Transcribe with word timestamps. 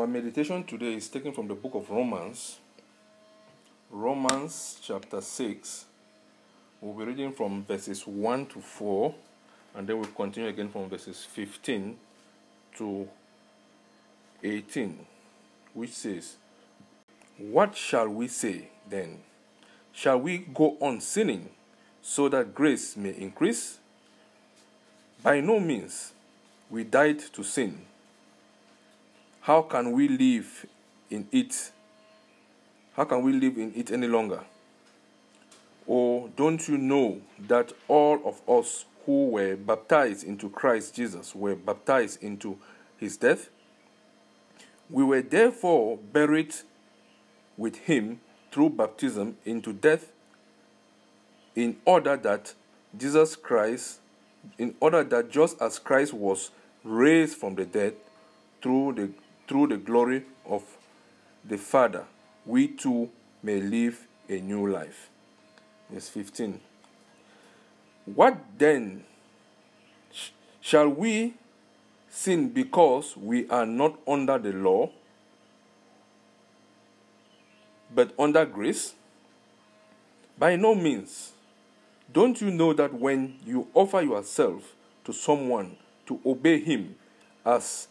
Our 0.00 0.06
meditation 0.06 0.64
today 0.64 0.94
is 0.94 1.10
taken 1.10 1.30
from 1.30 1.46
the 1.46 1.54
book 1.54 1.74
of 1.74 1.90
Romans, 1.90 2.58
Romans 3.90 4.80
chapter 4.82 5.20
6. 5.20 5.84
We'll 6.80 6.94
be 6.94 7.04
reading 7.04 7.32
from 7.32 7.66
verses 7.66 8.06
1 8.06 8.46
to 8.46 8.60
4, 8.60 9.14
and 9.74 9.86
then 9.86 9.98
we'll 9.98 10.08
continue 10.12 10.48
again 10.48 10.70
from 10.70 10.88
verses 10.88 11.22
15 11.26 11.98
to 12.78 13.08
18, 14.42 15.04
which 15.74 15.92
says, 15.92 16.36
What 17.36 17.76
shall 17.76 18.08
we 18.08 18.26
say 18.28 18.70
then? 18.88 19.18
Shall 19.92 20.18
we 20.18 20.38
go 20.38 20.78
on 20.80 21.02
sinning 21.02 21.50
so 22.00 22.30
that 22.30 22.54
grace 22.54 22.96
may 22.96 23.10
increase? 23.10 23.80
By 25.22 25.40
no 25.40 25.60
means. 25.60 26.14
We 26.70 26.84
died 26.84 27.18
to 27.34 27.42
sin. 27.42 27.89
How 29.42 29.62
can 29.62 29.92
we 29.92 30.06
live 30.06 30.66
in 31.08 31.26
it? 31.32 31.72
How 32.94 33.04
can 33.04 33.22
we 33.22 33.32
live 33.32 33.56
in 33.56 33.72
it 33.74 33.90
any 33.90 34.06
longer? 34.06 34.44
Or 35.86 36.28
don't 36.36 36.68
you 36.68 36.76
know 36.76 37.22
that 37.48 37.72
all 37.88 38.20
of 38.26 38.42
us 38.48 38.84
who 39.06 39.30
were 39.30 39.56
baptized 39.56 40.24
into 40.24 40.50
Christ 40.50 40.94
Jesus 40.94 41.34
were 41.34 41.56
baptized 41.56 42.22
into 42.22 42.58
his 42.98 43.16
death? 43.16 43.48
We 44.90 45.04
were 45.04 45.22
therefore 45.22 45.96
buried 45.96 46.54
with 47.56 47.76
him 47.76 48.20
through 48.52 48.70
baptism 48.70 49.38
into 49.44 49.72
death, 49.72 50.12
in 51.54 51.76
order 51.84 52.16
that 52.18 52.52
Jesus 52.96 53.36
Christ, 53.36 54.00
in 54.58 54.74
order 54.80 55.02
that 55.02 55.30
just 55.30 55.60
as 55.62 55.78
Christ 55.78 56.12
was 56.12 56.50
raised 56.84 57.38
from 57.38 57.54
the 57.54 57.64
dead 57.64 57.94
through 58.62 58.92
the 58.92 59.10
through 59.50 59.66
the 59.66 59.76
glory 59.76 60.22
of 60.46 60.62
the 61.44 61.58
Father, 61.58 62.04
we 62.46 62.68
too 62.68 63.10
may 63.42 63.60
live 63.60 64.06
a 64.28 64.38
new 64.38 64.68
life. 64.68 65.10
Verse 65.90 66.08
15. 66.08 66.60
What 68.14 68.38
then 68.56 69.02
shall 70.60 70.88
we 70.88 71.34
sin 72.08 72.50
because 72.50 73.16
we 73.16 73.48
are 73.48 73.66
not 73.66 73.98
under 74.06 74.38
the 74.38 74.52
law, 74.52 74.88
but 77.92 78.12
under 78.16 78.46
grace? 78.46 78.94
By 80.38 80.54
no 80.54 80.76
means. 80.76 81.32
Don't 82.12 82.40
you 82.40 82.52
know 82.52 82.72
that 82.74 82.94
when 82.94 83.34
you 83.44 83.66
offer 83.74 84.00
yourself 84.00 84.76
to 85.04 85.12
someone 85.12 85.76
to 86.06 86.20
obey 86.24 86.60
him 86.60 86.94
as 87.44 87.88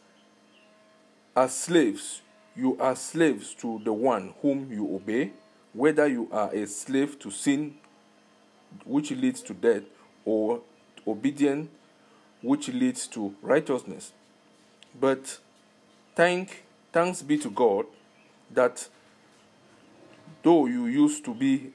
as 1.35 1.55
slaves 1.55 2.22
you 2.55 2.77
are 2.80 2.95
slaves 2.95 3.53
to 3.55 3.80
the 3.83 3.94
one 3.94 4.33
whom 4.41 4.72
you 4.72 4.95
obey 4.95 5.31
whether 5.73 6.08
you 6.08 6.27
are 6.31 6.53
a 6.53 6.66
slave 6.66 7.17
to 7.19 7.30
sin 7.31 7.75
which 8.85 9.11
leads 9.11 9.41
to 9.41 9.53
death 9.53 9.83
or 10.25 10.61
obedient 11.07 11.69
which 12.41 12.69
leads 12.69 13.07
to 13.07 13.35
righteousness. 13.41 14.13
But 15.00 15.39
thank 16.16 16.63
thanks 16.91 17.22
be 17.22 17.38
to 17.38 17.50
god 17.50 17.85
that 18.52 18.88
though 20.41 20.66
you 20.66 20.88
used 20.88 21.23
to 21.25 21.33
be 21.33 21.72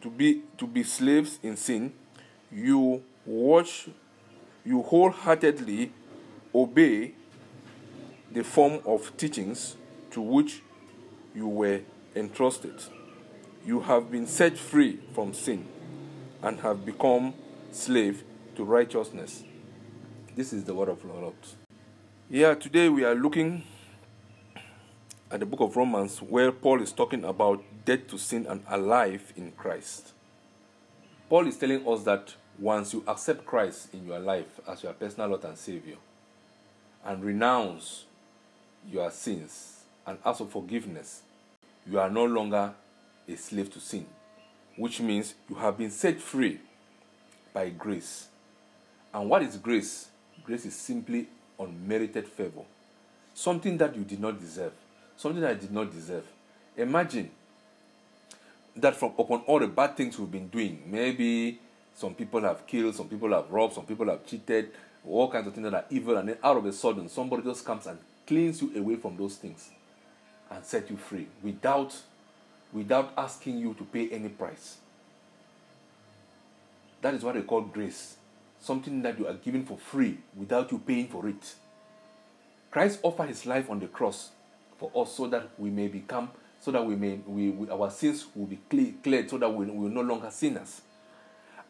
to 0.00 0.08
be 0.08 0.42
to 0.56 0.66
be 0.66 0.84
slaves 0.84 1.38
in 1.42 1.56
sin 1.56 1.92
you 2.50 3.02
watch 3.26 3.88
you 4.64 4.82
wholeheartedly 4.82 5.90
obey 6.54 7.12
the 8.32 8.42
form 8.42 8.80
of 8.86 9.14
teachings 9.16 9.76
to 10.10 10.20
which 10.22 10.62
you 11.34 11.46
were 11.46 11.80
entrusted. 12.16 12.74
You 13.64 13.80
have 13.80 14.10
been 14.10 14.26
set 14.26 14.56
free 14.56 15.00
from 15.14 15.34
sin 15.34 15.66
and 16.42 16.60
have 16.60 16.86
become 16.86 17.34
slave 17.72 18.24
to 18.56 18.64
righteousness. 18.64 19.44
This 20.34 20.52
is 20.52 20.64
the 20.64 20.74
word 20.74 20.88
of 20.88 21.04
Lord. 21.04 21.34
Yeah, 22.30 22.54
today 22.54 22.88
we 22.88 23.04
are 23.04 23.14
looking 23.14 23.64
at 25.30 25.40
the 25.40 25.46
book 25.46 25.60
of 25.60 25.76
Romans 25.76 26.22
where 26.22 26.50
Paul 26.50 26.80
is 26.80 26.92
talking 26.92 27.24
about 27.24 27.62
dead 27.84 28.08
to 28.08 28.18
sin 28.18 28.46
and 28.46 28.62
alive 28.68 29.32
in 29.36 29.52
Christ. 29.52 30.12
Paul 31.28 31.46
is 31.46 31.58
telling 31.58 31.86
us 31.86 32.02
that 32.04 32.34
once 32.58 32.94
you 32.94 33.04
accept 33.06 33.44
Christ 33.44 33.92
in 33.92 34.06
your 34.06 34.18
life 34.18 34.60
as 34.66 34.82
your 34.82 34.94
personal 34.94 35.28
Lord 35.28 35.44
and 35.44 35.58
Savior 35.58 35.96
and 37.04 37.22
renounce 37.22 38.04
your 38.90 39.10
sins 39.10 39.82
and 40.06 40.18
ask 40.24 40.38
for 40.38 40.46
forgiveness, 40.46 41.22
you 41.88 41.98
are 41.98 42.10
no 42.10 42.24
longer 42.24 42.72
a 43.28 43.36
slave 43.36 43.72
to 43.72 43.80
sin, 43.80 44.06
which 44.76 45.00
means 45.00 45.34
you 45.48 45.56
have 45.56 45.78
been 45.78 45.90
set 45.90 46.20
free 46.20 46.60
by 47.52 47.68
grace. 47.70 48.28
And 49.12 49.28
what 49.28 49.42
is 49.42 49.56
grace? 49.56 50.08
Grace 50.44 50.66
is 50.66 50.74
simply 50.74 51.28
unmerited 51.58 52.26
favor, 52.26 52.62
something 53.34 53.76
that 53.78 53.94
you 53.94 54.04
did 54.04 54.20
not 54.20 54.40
deserve, 54.40 54.72
something 55.16 55.40
that 55.40 55.50
I 55.50 55.54
did 55.54 55.72
not 55.72 55.90
deserve. 55.92 56.24
Imagine 56.76 57.30
that 58.74 58.96
from 58.96 59.12
upon 59.18 59.40
all 59.40 59.58
the 59.58 59.66
bad 59.66 59.96
things 59.96 60.18
we've 60.18 60.30
been 60.30 60.48
doing, 60.48 60.82
maybe 60.86 61.60
some 61.94 62.14
people 62.14 62.40
have 62.40 62.66
killed, 62.66 62.94
some 62.94 63.08
people 63.08 63.30
have 63.32 63.50
robbed, 63.50 63.74
some 63.74 63.84
people 63.84 64.06
have 64.06 64.26
cheated, 64.26 64.70
all 65.06 65.30
kinds 65.30 65.46
of 65.46 65.54
things 65.54 65.70
that 65.70 65.74
are 65.74 65.84
evil, 65.90 66.16
and 66.16 66.28
then 66.30 66.38
out 66.42 66.56
of 66.56 66.64
a 66.64 66.72
sudden, 66.72 67.08
somebody 67.08 67.42
just 67.42 67.64
comes 67.64 67.86
and 67.86 67.98
cleans 68.32 68.62
you 68.62 68.72
away 68.74 68.96
from 68.96 69.14
those 69.18 69.36
things 69.36 69.68
and 70.50 70.64
set 70.64 70.88
you 70.88 70.96
free 70.96 71.26
without 71.42 71.94
without 72.72 73.12
asking 73.18 73.58
you 73.58 73.74
to 73.74 73.84
pay 73.84 74.08
any 74.08 74.30
price. 74.30 74.78
That 77.02 77.12
is 77.12 77.22
what 77.22 77.34
they 77.34 77.42
call 77.42 77.60
grace. 77.60 78.16
Something 78.58 79.02
that 79.02 79.18
you 79.18 79.26
are 79.28 79.34
given 79.34 79.66
for 79.66 79.76
free 79.76 80.16
without 80.34 80.72
you 80.72 80.78
paying 80.78 81.08
for 81.08 81.28
it. 81.28 81.54
Christ 82.70 83.00
offered 83.02 83.28
his 83.28 83.44
life 83.44 83.68
on 83.68 83.78
the 83.80 83.86
cross 83.88 84.30
for 84.78 84.90
us 84.94 85.12
so 85.12 85.26
that 85.26 85.50
we 85.58 85.68
may 85.68 85.88
become, 85.88 86.30
so 86.58 86.70
that 86.70 86.86
we 86.86 86.96
may, 86.96 87.20
we, 87.26 87.50
we 87.50 87.68
our 87.68 87.90
sins 87.90 88.24
will 88.34 88.46
be 88.46 88.58
clear, 88.70 88.94
cleared, 89.04 89.28
so 89.28 89.36
that 89.36 89.50
we, 89.50 89.66
we 89.66 89.78
will 89.78 89.90
no 89.90 90.00
longer 90.00 90.30
sinners. 90.30 90.80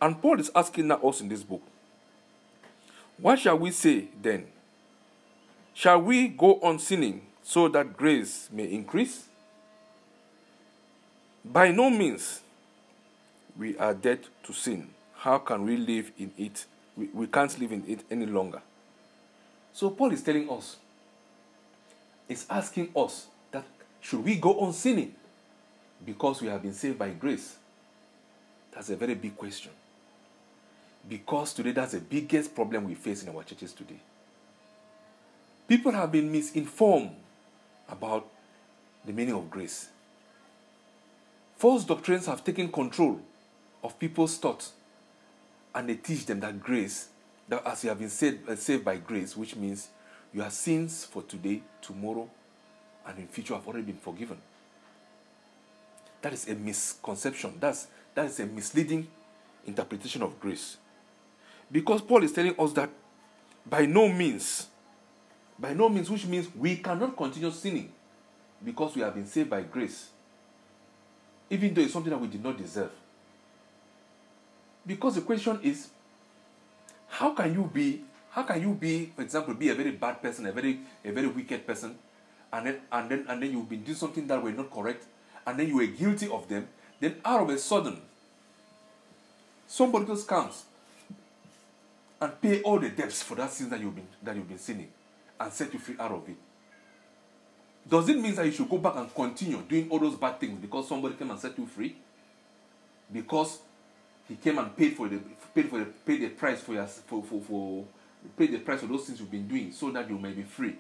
And 0.00 0.22
Paul 0.22 0.38
is 0.38 0.52
asking 0.54 0.92
us 0.92 1.20
in 1.20 1.28
this 1.28 1.42
book, 1.42 1.62
what 3.18 3.40
shall 3.40 3.58
we 3.58 3.72
say 3.72 4.06
then? 4.22 4.46
Shall 5.74 6.00
we 6.00 6.28
go 6.28 6.60
on 6.60 6.78
sinning 6.78 7.22
so 7.42 7.68
that 7.68 7.96
grace 7.96 8.48
may 8.52 8.64
increase? 8.64 9.28
By 11.44 11.70
no 11.72 11.90
means. 11.90 12.40
We 13.58 13.76
are 13.76 13.92
dead 13.92 14.20
to 14.44 14.52
sin. 14.52 14.88
How 15.14 15.38
can 15.38 15.64
we 15.64 15.76
live 15.76 16.10
in 16.18 16.32
it? 16.38 16.64
We, 16.96 17.08
we 17.12 17.26
can't 17.26 17.58
live 17.58 17.72
in 17.72 17.84
it 17.86 18.00
any 18.10 18.26
longer. 18.26 18.62
So 19.72 19.90
Paul 19.90 20.12
is 20.12 20.22
telling 20.22 20.48
us, 20.50 20.76
is 22.28 22.46
asking 22.48 22.90
us 22.96 23.26
that 23.50 23.64
should 24.00 24.24
we 24.24 24.36
go 24.36 24.60
on 24.60 24.72
sinning 24.72 25.14
because 26.04 26.40
we 26.40 26.48
have 26.48 26.62
been 26.62 26.72
saved 26.72 26.98
by 26.98 27.10
grace? 27.10 27.56
That's 28.72 28.90
a 28.90 28.96
very 28.96 29.14
big 29.14 29.36
question. 29.36 29.70
Because 31.08 31.52
today 31.52 31.72
that's 31.72 31.92
the 31.92 32.00
biggest 32.00 32.54
problem 32.54 32.84
we 32.84 32.94
face 32.94 33.22
in 33.22 33.34
our 33.34 33.42
churches 33.42 33.72
today. 33.72 34.00
People 35.72 35.92
have 35.92 36.12
been 36.12 36.30
misinformed 36.30 37.12
about 37.88 38.28
the 39.06 39.12
meaning 39.14 39.34
of 39.34 39.48
grace. 39.48 39.88
False 41.56 41.82
doctrines 41.82 42.26
have 42.26 42.44
taken 42.44 42.70
control 42.70 43.18
of 43.82 43.98
people's 43.98 44.36
thoughts 44.36 44.72
and 45.74 45.88
they 45.88 45.94
teach 45.94 46.26
them 46.26 46.40
that 46.40 46.60
grace, 46.60 47.08
that 47.48 47.66
as 47.66 47.82
you 47.84 47.88
have 47.88 47.98
been 47.98 48.10
saved, 48.10 48.46
uh, 48.50 48.54
saved 48.54 48.84
by 48.84 48.98
grace, 48.98 49.34
which 49.34 49.56
means 49.56 49.88
your 50.34 50.50
sins 50.50 51.06
for 51.06 51.22
today, 51.22 51.62
tomorrow, 51.80 52.28
and 53.06 53.18
in 53.20 53.26
future 53.26 53.54
have 53.54 53.66
already 53.66 53.86
been 53.86 53.96
forgiven. 53.96 54.36
That 56.20 56.34
is 56.34 56.50
a 56.50 56.54
misconception. 56.54 57.54
That's, 57.58 57.86
that 58.14 58.26
is 58.26 58.38
a 58.40 58.44
misleading 58.44 59.08
interpretation 59.66 60.20
of 60.20 60.38
grace. 60.38 60.76
Because 61.70 62.02
Paul 62.02 62.24
is 62.24 62.32
telling 62.34 62.60
us 62.60 62.74
that 62.74 62.90
by 63.64 63.86
no 63.86 64.10
means, 64.10 64.66
by 65.58 65.74
no 65.74 65.88
means, 65.88 66.10
which 66.10 66.26
means 66.26 66.48
we 66.54 66.76
cannot 66.76 67.16
continue 67.16 67.50
sinning 67.50 67.90
because 68.64 68.94
we 68.94 69.02
have 69.02 69.14
been 69.14 69.26
saved 69.26 69.50
by 69.50 69.62
grace, 69.62 70.10
even 71.50 71.74
though 71.74 71.82
it's 71.82 71.92
something 71.92 72.10
that 72.10 72.20
we 72.20 72.28
did 72.28 72.42
not 72.42 72.56
deserve. 72.56 72.90
Because 74.86 75.16
the 75.16 75.20
question 75.20 75.58
is, 75.62 75.88
how 77.08 77.34
can 77.34 77.52
you 77.52 77.70
be, 77.72 78.02
how 78.30 78.42
can 78.42 78.60
you 78.60 78.74
be, 78.74 79.12
for 79.14 79.22
example, 79.22 79.54
be 79.54 79.68
a 79.68 79.74
very 79.74 79.92
bad 79.92 80.20
person, 80.22 80.46
a 80.46 80.52
very, 80.52 80.80
a 81.04 81.10
very 81.10 81.28
wicked 81.28 81.66
person, 81.66 81.96
and 82.52 82.66
then 82.66 82.80
and 82.90 83.10
then 83.10 83.26
and 83.28 83.42
then 83.42 83.52
you've 83.52 83.68
been 83.68 83.82
doing 83.82 83.96
something 83.96 84.26
that 84.26 84.42
were 84.42 84.52
not 84.52 84.70
correct, 84.70 85.04
and 85.46 85.58
then 85.58 85.68
you 85.68 85.76
were 85.76 85.86
guilty 85.86 86.28
of 86.28 86.48
them, 86.48 86.66
then 87.00 87.16
out 87.24 87.42
of 87.42 87.48
a 87.50 87.58
sudden, 87.58 88.00
somebody 89.66 90.06
just 90.06 90.26
comes 90.26 90.64
and 92.20 92.40
pay 92.40 92.62
all 92.62 92.78
the 92.78 92.88
debts 92.88 93.22
for 93.22 93.34
that 93.34 93.50
sin 93.50 93.68
that 93.70 93.80
you've 93.80 93.94
been 93.94 94.06
that 94.22 94.36
you've 94.36 94.48
been 94.48 94.58
sinning 94.58 94.88
and 95.42 95.52
set 95.52 95.72
you 95.72 95.78
free 95.78 95.96
out 95.98 96.12
of 96.12 96.28
it. 96.28 96.36
Does 97.88 98.08
it 98.08 98.18
mean 98.18 98.34
that 98.34 98.46
you 98.46 98.52
should 98.52 98.68
go 98.68 98.78
back 98.78 98.94
and 98.96 99.12
continue 99.14 99.60
doing 99.68 99.88
all 99.90 99.98
those 99.98 100.14
bad 100.14 100.38
things 100.38 100.60
because 100.60 100.88
somebody 100.88 101.14
came 101.14 101.30
and 101.30 101.38
set 101.38 101.58
you 101.58 101.66
free? 101.66 101.96
Because 103.12 103.58
he 104.28 104.36
came 104.36 104.58
and 104.58 104.76
paid 104.76 104.96
for 104.96 105.08
the 105.08 105.18
paid 105.54 105.68
for 105.68 105.78
the 105.80 105.84
paid 105.84 106.22
the 106.22 106.28
price 106.28 106.60
for 106.60 106.74
your 106.74 106.86
for 106.86 107.22
for, 107.22 107.40
for 107.40 107.84
paid 108.36 108.52
the 108.52 108.58
price 108.58 108.80
for 108.80 108.86
those 108.86 109.04
things 109.04 109.18
you've 109.18 109.30
been 109.30 109.48
doing 109.48 109.72
so 109.72 109.90
that 109.90 110.08
you 110.08 110.18
may 110.18 110.32
be 110.32 110.42
free. 110.42 110.76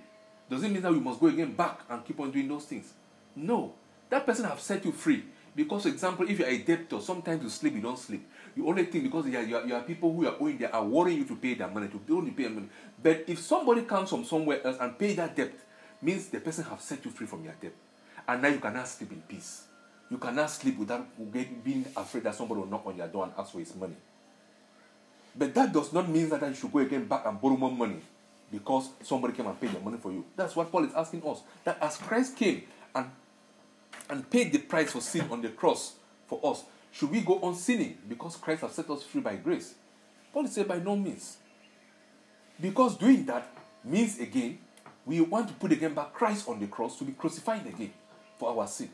Does 0.48 0.62
it 0.62 0.70
mean 0.70 0.82
that 0.82 0.92
you 0.92 1.00
must 1.00 1.18
go 1.18 1.26
again 1.26 1.52
back 1.52 1.80
and 1.88 2.04
keep 2.04 2.20
on 2.20 2.30
doing 2.30 2.48
those 2.48 2.64
things? 2.64 2.92
No. 3.34 3.72
That 4.10 4.26
person 4.26 4.44
have 4.44 4.60
set 4.60 4.84
you 4.84 4.92
free. 4.92 5.24
Because, 5.54 5.82
for 5.82 5.88
example, 5.88 6.28
if 6.28 6.38
you're 6.38 6.48
a 6.48 6.58
debtor, 6.58 7.00
sometimes 7.00 7.42
you 7.42 7.48
sleep, 7.48 7.74
you 7.74 7.80
don't 7.80 7.98
sleep. 7.98 8.26
You 8.54 8.68
only 8.68 8.84
think 8.84 9.04
because 9.04 9.26
you 9.26 9.38
are, 9.38 9.42
you 9.42 9.56
are, 9.56 9.66
you 9.66 9.74
are 9.74 9.82
people 9.82 10.12
who 10.12 10.26
are 10.26 10.36
owing, 10.38 10.58
they 10.58 10.66
are 10.66 10.84
worrying 10.84 11.18
you 11.18 11.24
to 11.24 11.36
pay 11.36 11.54
their 11.54 11.68
money, 11.68 11.88
to 11.88 12.00
only 12.14 12.32
pay 12.32 12.48
money. 12.48 12.68
But 13.02 13.24
if 13.26 13.38
somebody 13.38 13.82
comes 13.82 14.10
from 14.10 14.24
somewhere 14.24 14.64
else 14.66 14.76
and 14.80 14.98
pay 14.98 15.14
that 15.14 15.34
debt, 15.34 15.52
means 16.00 16.28
the 16.28 16.40
person 16.40 16.64
have 16.64 16.80
set 16.80 17.04
you 17.04 17.10
free 17.10 17.26
from 17.26 17.44
your 17.44 17.54
debt. 17.60 17.72
And 18.28 18.42
now 18.42 18.48
you 18.48 18.58
cannot 18.58 18.88
sleep 18.88 19.12
in 19.12 19.22
peace. 19.22 19.62
You 20.10 20.18
cannot 20.18 20.50
sleep 20.50 20.78
without 20.78 21.06
being 21.32 21.86
afraid 21.96 22.24
that 22.24 22.34
somebody 22.34 22.60
will 22.60 22.68
knock 22.68 22.86
on 22.86 22.96
your 22.96 23.08
door 23.08 23.24
and 23.24 23.32
ask 23.38 23.52
for 23.52 23.58
his 23.58 23.74
money. 23.74 23.96
But 25.34 25.54
that 25.54 25.72
does 25.72 25.92
not 25.92 26.08
mean 26.08 26.28
that 26.28 26.46
you 26.46 26.54
should 26.54 26.72
go 26.72 26.80
again 26.80 27.06
back 27.06 27.24
and 27.24 27.40
borrow 27.40 27.56
more 27.56 27.70
money 27.70 28.00
because 28.50 28.90
somebody 29.02 29.32
came 29.32 29.46
and 29.46 29.58
paid 29.58 29.72
your 29.72 29.80
money 29.80 29.96
for 29.96 30.12
you. 30.12 30.26
That's 30.36 30.54
what 30.54 30.70
Paul 30.70 30.84
is 30.84 30.92
asking 30.94 31.22
us. 31.26 31.40
That 31.64 31.78
as 31.80 31.96
Christ 31.96 32.36
came 32.36 32.64
and 32.94 33.06
and 34.10 34.28
paid 34.28 34.52
the 34.52 34.58
price 34.58 34.92
for 34.92 35.00
sin 35.00 35.26
on 35.30 35.40
the 35.40 35.48
cross 35.48 35.94
for 36.26 36.38
us, 36.44 36.64
should 36.92 37.10
we 37.10 37.22
go 37.22 37.40
on 37.40 37.54
sinning 37.54 37.96
because 38.08 38.36
Christ 38.36 38.60
has 38.60 38.72
set 38.72 38.88
us 38.90 39.02
free 39.02 39.22
by 39.22 39.36
grace? 39.36 39.74
Paul 40.32 40.46
said, 40.46 40.68
by 40.68 40.78
no 40.78 40.94
means. 40.94 41.38
Because 42.60 42.96
doing 42.96 43.24
that 43.26 43.48
means 43.82 44.20
again, 44.20 44.58
we 45.04 45.20
want 45.20 45.48
to 45.48 45.54
put 45.54 45.72
again 45.72 45.94
back 45.94 46.12
Christ 46.12 46.48
on 46.48 46.60
the 46.60 46.66
cross 46.66 46.98
to 46.98 47.04
be 47.04 47.12
crucified 47.12 47.66
again 47.66 47.92
for 48.38 48.50
our 48.50 48.66
sin. 48.66 48.90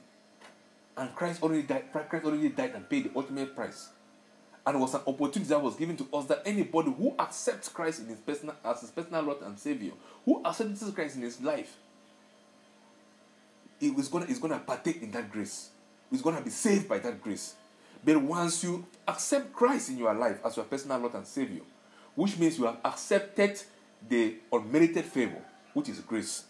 And 0.96 1.14
Christ 1.14 1.42
already 1.42 1.62
died, 1.62 1.84
Christ 1.92 2.24
already 2.24 2.48
died 2.48 2.72
and 2.74 2.88
paid 2.88 3.04
the 3.04 3.10
ultimate 3.16 3.54
price. 3.54 3.90
And 4.66 4.76
it 4.76 4.80
was 4.80 4.94
an 4.94 5.00
opportunity 5.06 5.48
that 5.48 5.62
was 5.62 5.76
given 5.76 5.96
to 5.96 6.06
us 6.12 6.26
that 6.26 6.42
anybody 6.44 6.92
who 6.92 7.14
accepts 7.18 7.68
Christ 7.68 8.00
in 8.00 8.06
his 8.06 8.18
personal, 8.18 8.54
as 8.64 8.80
his 8.80 8.90
personal 8.90 9.22
Lord 9.22 9.42
and 9.42 9.58
Savior, 9.58 9.92
who 10.24 10.42
accepts 10.44 10.88
Christ 10.90 11.16
in 11.16 11.22
his 11.22 11.40
life, 11.40 11.76
he 13.80 13.88
is 13.88 14.08
gonna, 14.08 14.26
is 14.26 14.38
gonna 14.38 14.58
partake 14.58 15.02
in 15.02 15.10
that 15.12 15.30
grace. 15.30 15.70
He's 16.10 16.22
gonna 16.22 16.40
be 16.40 16.50
saved 16.50 16.88
by 16.88 16.98
that 16.98 17.22
grace. 17.22 17.54
But 18.04 18.22
once 18.22 18.62
you 18.62 18.86
accept 19.06 19.52
Christ 19.52 19.90
in 19.90 19.98
your 19.98 20.14
life 20.14 20.38
as 20.44 20.56
your 20.56 20.64
personal 20.64 20.98
Lord 20.98 21.14
and 21.14 21.26
Savior, 21.26 21.62
which 22.14 22.38
means 22.38 22.58
you 22.58 22.64
have 22.64 22.78
accepted 22.84 23.60
the 24.08 24.36
unmerited 24.52 25.04
favor, 25.04 25.42
which 25.74 25.88
is 25.88 26.00
grace, 26.00 26.44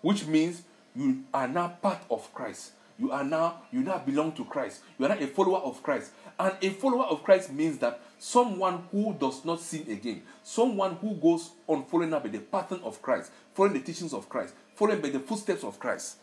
which 0.00 0.26
means 0.26 0.62
you 0.94 1.24
are 1.32 1.48
now 1.48 1.68
part 1.68 2.00
of 2.10 2.32
Christ. 2.34 2.72
You 2.98 3.10
are 3.10 3.24
now 3.24 3.62
you 3.72 3.80
now 3.80 3.98
belong 3.98 4.32
to 4.32 4.44
Christ. 4.44 4.82
You 4.98 5.06
are 5.06 5.08
now 5.08 5.18
a 5.18 5.26
follower 5.26 5.58
of 5.58 5.82
Christ. 5.82 6.12
And 6.38 6.54
a 6.62 6.70
follower 6.70 7.04
of 7.04 7.24
Christ 7.24 7.52
means 7.52 7.78
that 7.78 8.00
someone 8.18 8.84
who 8.92 9.14
does 9.14 9.44
not 9.44 9.60
sin 9.60 9.90
again, 9.90 10.22
someone 10.44 10.94
who 10.96 11.14
goes 11.14 11.50
on 11.66 11.84
following 11.86 12.14
up 12.14 12.30
the 12.30 12.38
pattern 12.38 12.80
of 12.84 13.02
Christ, 13.02 13.32
following 13.54 13.74
the 13.74 13.80
teachings 13.80 14.14
of 14.14 14.28
Christ, 14.28 14.54
following 14.74 15.00
by 15.00 15.08
the 15.08 15.20
footsteps 15.20 15.64
of 15.64 15.78
Christ. 15.78 16.18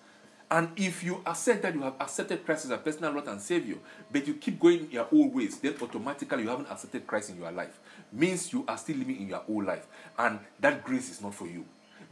And 0.51 0.69
if 0.75 1.01
you 1.01 1.21
accept 1.25 1.62
that 1.62 1.74
you 1.74 1.81
have 1.81 1.95
accepted 2.01 2.45
Christ 2.45 2.65
as 2.65 2.71
a 2.71 2.77
personal 2.77 3.13
Lord 3.13 3.27
and 3.27 3.39
Savior, 3.42 3.77
but 4.12 4.27
you 4.27 4.33
keep 4.33 4.59
going 4.59 4.92
your 4.92 5.07
old 5.09 5.33
ways, 5.33 5.57
then 5.59 5.75
automatically 5.81 6.44
you 6.44 6.50
haven't 6.50 6.69
accepted 6.69 7.07
Christ 7.07 7.30
in 7.30 7.39
your 7.39 7.53
life. 7.53 7.80
Means 8.12 8.51
you 8.51 8.65
are 8.68 8.77
still 8.77 8.98
living 8.98 9.21
in 9.21 9.30
your 9.30 9.44
old 9.48 9.65
life. 9.65 9.88
And 10.19 10.39
that 10.59 10.83
grace 10.83 11.09
is 11.09 11.21
not 11.21 11.33
for 11.33 11.48
you. 11.48 11.63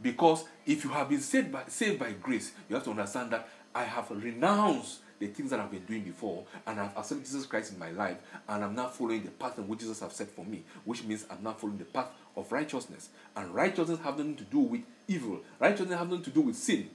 Because 0.02 0.44
if 0.64 0.84
you 0.84 0.90
have 0.90 1.10
been 1.10 1.20
saved 1.20 1.52
by, 1.52 1.64
saved 1.66 1.98
by 1.98 2.12
grace, 2.12 2.52
you 2.66 2.76
have 2.76 2.84
to 2.84 2.90
understand 2.90 3.30
that 3.32 3.46
I 3.74 3.84
have 3.84 4.10
renounced 4.10 5.00
the 5.18 5.26
things 5.26 5.50
that 5.50 5.60
I've 5.60 5.70
been 5.70 5.84
doing 5.84 6.02
before, 6.02 6.44
and 6.66 6.80
I've 6.80 6.96
accepted 6.96 7.26
Jesus 7.26 7.44
Christ 7.44 7.74
in 7.74 7.78
my 7.78 7.90
life, 7.90 8.16
and 8.48 8.64
I'm 8.64 8.74
now 8.74 8.86
following 8.86 9.22
the 9.22 9.30
path 9.30 9.58
in 9.58 9.68
which 9.68 9.80
Jesus 9.80 10.00
has 10.00 10.14
set 10.14 10.30
for 10.30 10.46
me, 10.46 10.64
which 10.86 11.04
means 11.04 11.26
I'm 11.30 11.42
now 11.42 11.52
following 11.52 11.76
the 11.76 11.84
path 11.84 12.08
of 12.34 12.50
righteousness. 12.50 13.10
And 13.36 13.54
righteousness 13.54 13.98
has 13.98 14.16
nothing 14.16 14.36
to 14.36 14.44
do 14.44 14.60
with 14.60 14.80
evil, 15.06 15.40
righteousness 15.58 15.98
has 15.98 16.08
nothing 16.08 16.24
to 16.24 16.30
do 16.30 16.40
with 16.40 16.56
sin. 16.56 16.88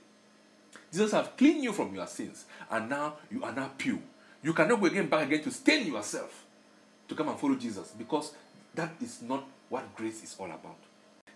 Jesus 0.95 1.11
has 1.11 1.27
cleaned 1.35 1.61
you 1.61 1.73
from 1.73 1.93
your 1.93 2.07
sins, 2.07 2.45
and 2.71 2.89
now 2.89 3.15
you 3.29 3.43
are 3.43 3.51
now 3.51 3.69
pure. 3.77 3.99
You 4.41 4.53
cannot 4.53 4.79
go 4.79 4.85
again 4.85 5.09
back 5.09 5.27
again 5.27 5.43
to 5.43 5.51
stain 5.51 5.91
yourself 5.91 6.45
to 7.09 7.15
come 7.15 7.27
and 7.27 7.37
follow 7.37 7.55
Jesus 7.55 7.91
because 7.97 8.31
that 8.73 8.93
is 9.01 9.21
not 9.21 9.43
what 9.67 9.93
grace 9.93 10.23
is 10.23 10.33
all 10.39 10.45
about. 10.45 10.77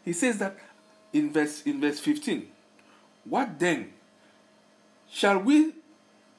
He 0.05 0.13
says 0.13 0.37
that 0.37 0.55
in 1.11 1.33
verse 1.33 1.63
in 1.63 1.81
verse 1.81 1.99
15. 1.99 2.47
What 3.25 3.59
then? 3.59 3.91
Shall 5.09 5.39
we 5.39 5.73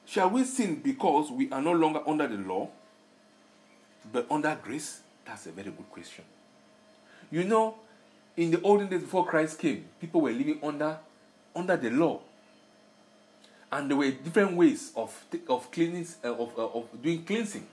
shall 0.03 0.31
we 0.31 0.43
sin 0.43 0.81
because 0.83 1.29
we 1.29 1.47
are 1.51 1.61
no 1.61 1.73
longer 1.73 2.01
under 2.07 2.27
the 2.27 2.37
law, 2.37 2.69
but 4.11 4.25
under 4.31 4.57
grace? 4.63 5.01
That's 5.25 5.45
a 5.45 5.51
very 5.51 5.69
good 5.69 5.91
question. 5.91 6.25
You 7.29 7.43
know, 7.43 7.75
in 8.35 8.49
the 8.49 8.59
olden 8.61 8.87
days 8.87 9.01
before 9.01 9.27
Christ 9.27 9.59
came, 9.59 9.85
people 9.99 10.21
were 10.21 10.31
living 10.31 10.57
under 10.63 10.97
under 11.55 11.77
the 11.77 11.91
law. 11.91 12.21
And 13.71 13.89
there 13.89 13.97
were 13.97 14.11
different 14.11 14.57
ways 14.57 14.91
of, 14.95 15.25
of 15.47 15.71
cleaning, 15.71 16.05
uh, 16.23 16.33
of, 16.33 16.57
uh, 16.57 16.67
of 16.67 17.01
doing 17.01 17.23
cleansing. 17.23 17.65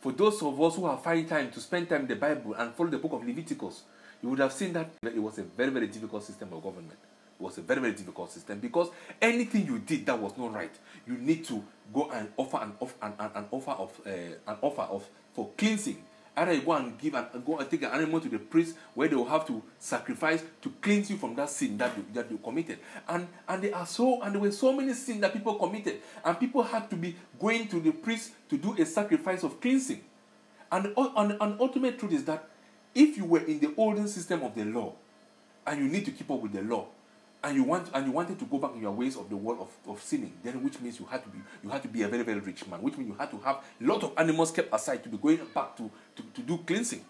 For 0.00 0.12
those 0.12 0.42
of 0.42 0.60
us 0.60 0.76
who 0.76 0.86
have 0.86 1.02
find 1.02 1.28
time 1.28 1.50
to 1.52 1.60
spend 1.60 1.88
time 1.88 2.02
in 2.02 2.08
the 2.08 2.16
Bible 2.16 2.54
and 2.54 2.74
follow 2.74 2.90
the 2.90 2.98
book 2.98 3.12
of 3.12 3.26
Leviticus, 3.26 3.82
you 4.22 4.28
would 4.28 4.40
have 4.40 4.52
seen 4.52 4.72
that 4.72 4.90
it 5.02 5.22
was 5.22 5.38
a 5.38 5.42
very, 5.42 5.70
very 5.70 5.86
difficult 5.86 6.24
system 6.24 6.52
of 6.52 6.62
government. 6.62 6.98
It 7.38 7.42
was 7.42 7.58
a 7.58 7.62
very, 7.62 7.80
very 7.80 7.92
difficult 7.92 8.32
system 8.32 8.58
because 8.58 8.90
anything 9.20 9.66
you 9.66 9.78
did 9.78 10.04
that 10.06 10.18
was 10.18 10.36
not 10.36 10.52
right, 10.52 10.72
you 11.06 11.14
need 11.14 11.44
to 11.46 11.62
go 11.92 12.10
and 12.10 12.28
offer 12.36 12.58
an, 12.58 12.72
off, 12.80 12.94
an, 13.00 13.12
an, 13.18 13.30
an 13.34 13.44
offer 13.50 13.70
of 13.70 14.00
uh, 14.06 14.10
an 14.10 14.56
offer 14.60 14.82
of 14.82 15.08
for 15.32 15.50
cleansing 15.56 16.02
Either 16.36 16.52
you 16.52 16.62
go 16.62 16.72
and 16.72 16.98
give 16.98 17.14
and 17.14 17.44
go 17.46 17.58
and 17.58 17.70
take 17.70 17.82
an 17.82 17.90
animal 17.92 18.20
to 18.20 18.28
the 18.28 18.38
priest 18.38 18.76
where 18.94 19.06
they 19.06 19.14
will 19.14 19.24
have 19.24 19.46
to 19.46 19.62
sacrifice 19.78 20.42
to 20.60 20.72
cleanse 20.80 21.08
you 21.08 21.16
from 21.16 21.34
that 21.36 21.48
sin 21.48 21.78
that 21.78 21.96
you, 21.96 22.04
that 22.12 22.28
you 22.30 22.38
committed. 22.38 22.78
And 23.08 23.28
and 23.48 23.62
they 23.62 23.72
are 23.72 23.86
so 23.86 24.20
and 24.22 24.34
there 24.34 24.40
were 24.40 24.50
so 24.50 24.72
many 24.72 24.92
sins 24.94 25.20
that 25.20 25.32
people 25.32 25.54
committed, 25.54 26.00
and 26.24 26.40
people 26.40 26.62
had 26.62 26.90
to 26.90 26.96
be 26.96 27.14
going 27.38 27.68
to 27.68 27.80
the 27.80 27.92
priest 27.92 28.32
to 28.48 28.56
do 28.56 28.74
a 28.76 28.84
sacrifice 28.84 29.44
of 29.44 29.60
cleansing. 29.60 30.02
And 30.72 30.92
and, 30.96 31.36
and 31.40 31.60
ultimate 31.60 31.98
truth 31.98 32.12
is 32.12 32.24
that 32.24 32.48
if 32.94 33.16
you 33.16 33.24
were 33.24 33.40
in 33.44 33.60
the 33.60 33.72
olden 33.76 34.08
system 34.08 34.42
of 34.42 34.54
the 34.54 34.64
law, 34.64 34.92
and 35.66 35.80
you 35.80 35.88
need 35.88 36.04
to 36.04 36.10
keep 36.10 36.30
up 36.30 36.40
with 36.40 36.52
the 36.52 36.62
law, 36.62 36.86
and 37.44 37.56
you 37.56 37.62
want 37.64 37.90
and 37.92 38.06
you 38.06 38.12
wanted 38.12 38.38
to 38.38 38.44
go 38.46 38.58
back 38.58 38.72
in 38.74 38.80
your 38.80 38.92
ways 38.92 39.16
of 39.16 39.28
the 39.28 39.36
world 39.36 39.60
of, 39.60 39.90
of 39.92 40.02
sinning, 40.02 40.32
then 40.42 40.62
which 40.64 40.80
means 40.80 40.98
you 40.98 41.06
had 41.06 41.22
to 41.22 41.28
be 41.28 41.38
you 41.62 41.68
had 41.68 41.82
to 41.82 41.88
be 41.88 42.02
a 42.02 42.08
very, 42.08 42.22
very 42.22 42.40
rich 42.40 42.66
man, 42.66 42.80
which 42.80 42.96
means 42.96 43.10
you 43.10 43.16
had 43.18 43.30
to 43.30 43.38
have 43.38 43.56
a 43.80 43.84
lot 43.84 44.02
of 44.02 44.12
animals 44.16 44.50
kept 44.50 44.74
aside 44.74 45.02
to 45.02 45.08
be 45.10 45.18
going 45.18 45.38
back 45.54 45.76
to, 45.76 45.90
to, 46.34 46.42
do 46.42 46.58
cleansing. 46.58 47.04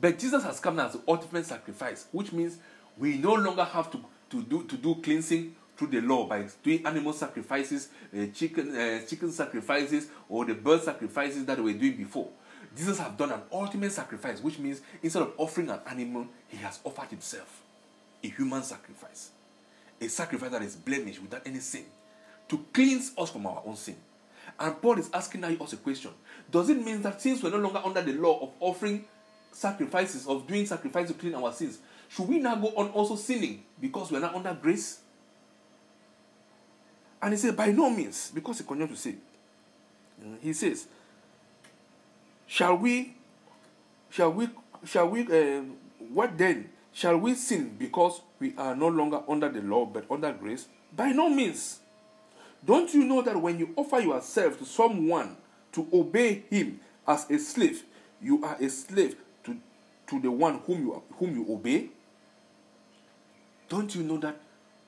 But 0.00 0.18
Jesus 0.18 0.44
has 0.44 0.60
come 0.60 0.78
as 0.78 0.92
the 0.92 1.00
ultimate 1.08 1.46
sacrifice, 1.46 2.06
which 2.12 2.32
means 2.32 2.58
we 2.96 3.16
no 3.16 3.34
longer 3.34 3.64
have 3.64 3.90
to, 3.92 4.04
to 4.30 4.42
do 4.42 4.62
to 4.64 4.76
do 4.76 4.96
cleansing 4.96 5.54
through 5.76 5.88
the 5.88 6.00
law 6.00 6.26
by 6.26 6.44
doing 6.62 6.84
animal 6.86 7.12
sacrifices, 7.12 7.88
uh, 8.12 8.26
chicken 8.34 8.74
uh, 8.74 9.00
chicken 9.06 9.30
sacrifices, 9.30 10.08
or 10.28 10.44
the 10.44 10.54
bird 10.54 10.82
sacrifices 10.82 11.44
that 11.44 11.58
we 11.58 11.72
were 11.72 11.78
doing 11.78 11.96
before. 11.96 12.28
Jesus 12.76 12.98
has 12.98 13.12
done 13.12 13.32
an 13.32 13.40
ultimate 13.52 13.92
sacrifice, 13.92 14.40
which 14.40 14.58
means 14.58 14.80
instead 15.02 15.22
of 15.22 15.32
offering 15.36 15.70
an 15.70 15.80
animal, 15.88 16.26
he 16.48 16.56
has 16.58 16.80
offered 16.84 17.08
himself 17.08 17.62
a 18.22 18.28
human 18.28 18.62
sacrifice, 18.62 19.30
a 20.00 20.08
sacrifice 20.08 20.50
that 20.50 20.62
is 20.62 20.76
blemished 20.76 21.22
without 21.22 21.42
any 21.46 21.60
sin, 21.60 21.84
to 22.48 22.64
cleanse 22.72 23.12
us 23.16 23.30
from 23.30 23.46
our 23.46 23.62
own 23.64 23.76
sin. 23.76 23.96
And 24.58 24.80
Paul 24.80 24.98
is 24.98 25.10
asking 25.12 25.42
now 25.42 25.54
us 25.60 25.72
a 25.72 25.76
question 25.76 26.10
Does 26.50 26.70
it 26.70 26.82
mean 26.82 27.02
that 27.02 27.20
since 27.20 27.42
we're 27.42 27.50
no 27.50 27.58
longer 27.58 27.80
under 27.84 28.02
the 28.02 28.12
law 28.12 28.40
of 28.42 28.50
offering 28.60 29.04
sacrifices, 29.52 30.26
of 30.26 30.46
doing 30.46 30.66
sacrifices 30.66 31.12
to 31.12 31.18
clean 31.18 31.34
our 31.34 31.52
sins, 31.52 31.78
should 32.08 32.26
we 32.28 32.38
now 32.38 32.54
go 32.56 32.68
on 32.68 32.88
also 32.90 33.16
sinning 33.16 33.62
because 33.80 34.10
we're 34.10 34.20
not 34.20 34.34
under 34.34 34.54
grace? 34.54 35.00
And 37.20 37.32
he 37.32 37.38
said, 37.38 37.56
By 37.56 37.72
no 37.72 37.90
means, 37.90 38.30
because 38.34 38.58
he 38.58 38.64
continued 38.64 38.90
to 38.90 38.96
say, 38.96 39.16
he 40.40 40.52
says, 40.52 40.86
Shall 42.46 42.76
we, 42.76 43.14
shall 44.08 44.32
we, 44.32 44.48
shall 44.84 45.08
we, 45.08 45.22
uh, 45.26 45.62
what 46.12 46.38
then? 46.38 46.70
Shall 46.92 47.18
we 47.18 47.34
sin 47.34 47.76
because 47.78 48.22
we 48.40 48.54
are 48.56 48.74
no 48.74 48.88
longer 48.88 49.20
under 49.28 49.48
the 49.48 49.60
law 49.60 49.84
but 49.84 50.06
under 50.10 50.32
grace? 50.32 50.66
By 50.96 51.10
no 51.10 51.28
means. 51.28 51.80
Don't 52.64 52.92
you 52.92 53.04
know 53.04 53.22
that 53.22 53.40
when 53.40 53.58
you 53.58 53.72
offer 53.76 54.00
yourself 54.00 54.58
to 54.58 54.64
someone 54.64 55.36
to 55.72 55.86
obey 55.92 56.44
him 56.50 56.80
as 57.06 57.28
a 57.30 57.38
slave, 57.38 57.82
you 58.20 58.44
are 58.44 58.56
a 58.60 58.68
slave 58.68 59.16
to, 59.44 59.56
to 60.06 60.20
the 60.20 60.30
one 60.30 60.60
whom 60.66 60.80
you, 60.80 61.02
whom 61.18 61.34
you 61.34 61.52
obey? 61.52 61.88
Don't 63.68 63.94
you 63.94 64.02
know 64.02 64.18
that 64.18 64.36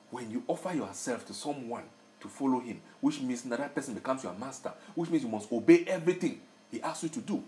when 0.09 0.29
you 0.29 0.43
offer 0.47 0.73
yourself 0.73 1.25
to 1.27 1.33
someone 1.33 1.83
to 2.19 2.27
follow 2.27 2.59
him, 2.59 2.81
which 2.99 3.21
means 3.21 3.43
that 3.43 3.75
person 3.75 3.93
becomes 3.93 4.23
your 4.23 4.33
master, 4.33 4.71
which 4.95 5.09
means 5.09 5.23
you 5.23 5.29
must 5.29 5.51
obey 5.51 5.83
everything 5.87 6.39
he 6.69 6.81
asks 6.81 7.03
you 7.03 7.09
to 7.09 7.19
do? 7.19 7.43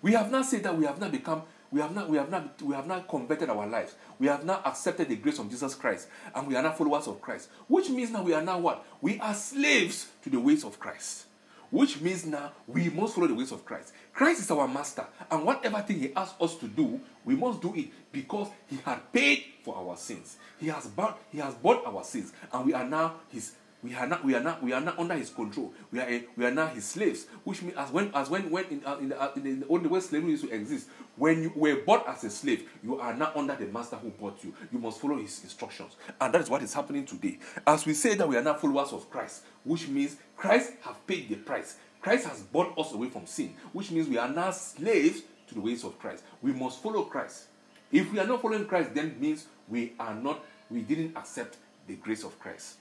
We 0.00 0.12
have 0.12 0.30
now 0.30 0.42
said 0.42 0.62
that 0.64 0.76
we 0.76 0.84
have 0.84 1.00
now 1.00 1.08
become 1.08 1.42
we 1.72 1.80
have 1.80 1.94
not, 1.94 2.10
we 2.10 2.18
have 2.18 2.30
not, 2.30 2.60
we 2.60 2.74
have 2.74 2.86
not 2.86 3.08
converted 3.08 3.48
our 3.48 3.66
lives. 3.66 3.94
We 4.18 4.26
have 4.26 4.44
not 4.44 4.66
accepted 4.66 5.08
the 5.08 5.16
grace 5.16 5.38
of 5.38 5.48
Jesus 5.48 5.74
Christ, 5.74 6.06
and 6.34 6.46
we 6.46 6.54
are 6.54 6.62
now 6.62 6.72
followers 6.72 7.08
of 7.08 7.22
Christ. 7.22 7.48
Which 7.66 7.88
means 7.88 8.10
now 8.10 8.22
we 8.22 8.34
are 8.34 8.42
now 8.42 8.58
what? 8.58 8.84
We 9.00 9.18
are 9.20 9.32
slaves 9.32 10.08
to 10.22 10.28
the 10.28 10.38
ways 10.38 10.64
of 10.64 10.78
Christ. 10.78 11.24
Which 11.72 12.02
means 12.02 12.26
now 12.26 12.52
we 12.68 12.90
must 12.90 13.14
follow 13.14 13.26
the 13.28 13.34
ways 13.34 13.50
of 13.50 13.64
Christ. 13.64 13.94
Christ 14.12 14.42
is 14.42 14.50
our 14.50 14.68
master, 14.68 15.06
and 15.30 15.42
whatever 15.42 15.80
thing 15.80 16.00
He 16.00 16.14
asks 16.14 16.38
us 16.38 16.54
to 16.56 16.68
do, 16.68 17.00
we 17.24 17.34
must 17.34 17.62
do 17.62 17.74
it 17.74 17.88
because 18.12 18.48
He 18.68 18.76
had 18.84 19.10
paid 19.10 19.44
for 19.64 19.74
our 19.76 19.96
sins. 19.96 20.36
He 20.60 20.68
has 20.68 20.86
bought, 20.86 21.18
He 21.30 21.38
has 21.38 21.54
bought 21.54 21.86
our 21.86 22.04
sins, 22.04 22.34
and 22.52 22.66
we 22.66 22.74
are 22.74 22.84
now 22.84 23.14
His 23.30 23.52
we 23.82 23.94
are 23.96 24.06
not 24.06 24.24
we 24.24 24.34
are 24.34 24.40
not 24.40 24.62
we 24.62 24.72
are 24.72 24.80
not 24.80 24.98
under 24.98 25.14
his 25.14 25.30
control. 25.30 25.72
We 25.90 25.98
are 25.98 26.08
a, 26.08 26.24
we 26.36 26.46
are 26.46 26.50
now 26.52 26.68
his 26.68 26.84
slaves 26.84 27.26
which 27.42 27.62
means 27.62 27.76
as 27.76 27.90
when 27.90 28.12
as 28.14 28.30
when 28.30 28.48
when 28.48 28.64
in, 28.66 28.82
uh, 28.86 28.96
in, 28.98 29.08
the, 29.08 29.20
uh, 29.20 29.30
in 29.34 29.60
the 29.60 29.66
only 29.68 29.88
way 29.88 29.98
slavery 30.00 30.30
used 30.30 30.44
to 30.44 30.50
exist 30.52 30.88
when 31.16 31.42
you 31.42 31.52
were 31.56 31.76
bought 31.84 32.08
as 32.08 32.22
a 32.22 32.30
slave 32.30 32.68
you 32.84 32.98
are 33.00 33.12
now 33.14 33.32
under 33.34 33.56
the 33.56 33.66
master 33.66 33.96
who 33.96 34.10
bought 34.10 34.42
you. 34.44 34.54
You 34.72 34.78
must 34.78 35.00
follow 35.00 35.16
his 35.18 35.42
instructions. 35.42 35.96
And 36.20 36.32
that 36.32 36.42
is 36.42 36.50
what 36.50 36.62
is 36.62 36.72
happening 36.72 37.04
today. 37.04 37.38
As 37.66 37.84
we 37.84 37.94
say 37.94 38.14
that 38.14 38.28
we 38.28 38.36
are 38.36 38.42
now 38.42 38.54
followers 38.54 38.92
of 38.92 39.10
christ 39.10 39.42
which 39.64 39.88
means 39.88 40.16
christ 40.36 40.72
have 40.82 41.04
paid 41.06 41.28
the 41.28 41.36
price. 41.36 41.76
Christ 42.00 42.26
has 42.26 42.40
bought 42.42 42.76
us 42.78 42.92
away 42.92 43.08
from 43.08 43.26
sin 43.26 43.54
which 43.72 43.90
means 43.90 44.08
we 44.08 44.18
are 44.18 44.28
now 44.28 44.52
slaves 44.52 45.22
to 45.48 45.54
the 45.54 45.60
ways 45.60 45.82
of 45.82 45.98
christ. 45.98 46.22
We 46.40 46.52
must 46.52 46.80
follow 46.82 47.02
christ. 47.02 47.46
If 47.90 48.12
we 48.12 48.20
are 48.20 48.26
not 48.26 48.42
following 48.42 48.66
christ 48.66 48.94
then 48.94 49.16
means 49.18 49.46
we 49.68 49.94
are 49.98 50.14
not 50.14 50.44
we 50.70 50.82
didn't 50.82 51.16
accept 51.16 51.56
the 51.88 51.96
grace 51.96 52.22
of 52.22 52.38
christ 52.38 52.76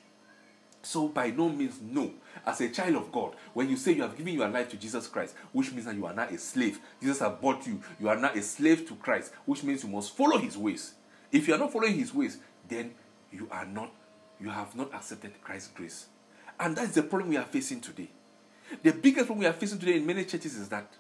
so, 0.81 1.07
by 1.07 1.29
no 1.29 1.49
means, 1.49 1.79
no. 1.81 2.11
As 2.45 2.59
a 2.61 2.69
child 2.69 2.95
of 2.95 3.11
God, 3.11 3.35
when 3.53 3.69
you 3.69 3.77
say 3.77 3.91
you 3.91 4.01
have 4.01 4.17
given 4.17 4.33
your 4.33 4.47
life 4.47 4.69
to 4.69 4.77
Jesus 4.77 5.07
Christ, 5.07 5.35
which 5.51 5.71
means 5.71 5.85
that 5.85 5.95
you 5.95 6.05
are 6.05 6.13
not 6.13 6.31
a 6.31 6.37
slave, 6.37 6.79
Jesus 6.99 7.19
has 7.19 7.31
bought 7.39 7.67
you. 7.67 7.81
You 7.99 8.09
are 8.09 8.17
not 8.17 8.35
a 8.35 8.41
slave 8.41 8.87
to 8.87 8.95
Christ, 8.95 9.31
which 9.45 9.63
means 9.63 9.83
you 9.83 9.89
must 9.89 10.15
follow 10.15 10.37
His 10.37 10.57
ways. 10.57 10.93
If 11.31 11.47
you 11.47 11.53
are 11.53 11.59
not 11.59 11.71
following 11.71 11.93
His 11.93 12.13
ways, 12.13 12.39
then 12.67 12.95
you 13.31 13.47
are 13.51 13.65
not, 13.65 13.91
you 14.39 14.49
have 14.49 14.75
not 14.75 14.93
accepted 14.93 15.39
Christ's 15.41 15.69
grace. 15.69 16.07
And 16.59 16.75
that's 16.75 16.93
the 16.93 17.03
problem 17.03 17.29
we 17.29 17.37
are 17.37 17.45
facing 17.45 17.79
today. 17.79 18.09
The 18.81 18.93
biggest 18.93 19.27
problem 19.27 19.39
we 19.39 19.45
are 19.45 19.53
facing 19.53 19.79
today 19.79 19.97
in 19.97 20.05
many 20.05 20.25
churches 20.25 20.55
is 20.55 20.69
that 20.69 20.91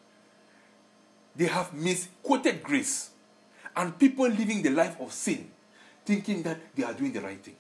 they 1.35 1.47
have 1.47 1.73
misquoted 1.73 2.61
grace, 2.61 3.11
and 3.75 3.97
people 3.97 4.27
living 4.27 4.61
the 4.61 4.69
life 4.69 4.97
of 4.99 5.13
sin, 5.13 5.49
thinking 6.05 6.43
that 6.43 6.75
they 6.75 6.83
are 6.83 6.93
doing 6.93 7.13
the 7.13 7.21
right 7.21 7.41
thing. 7.41 7.55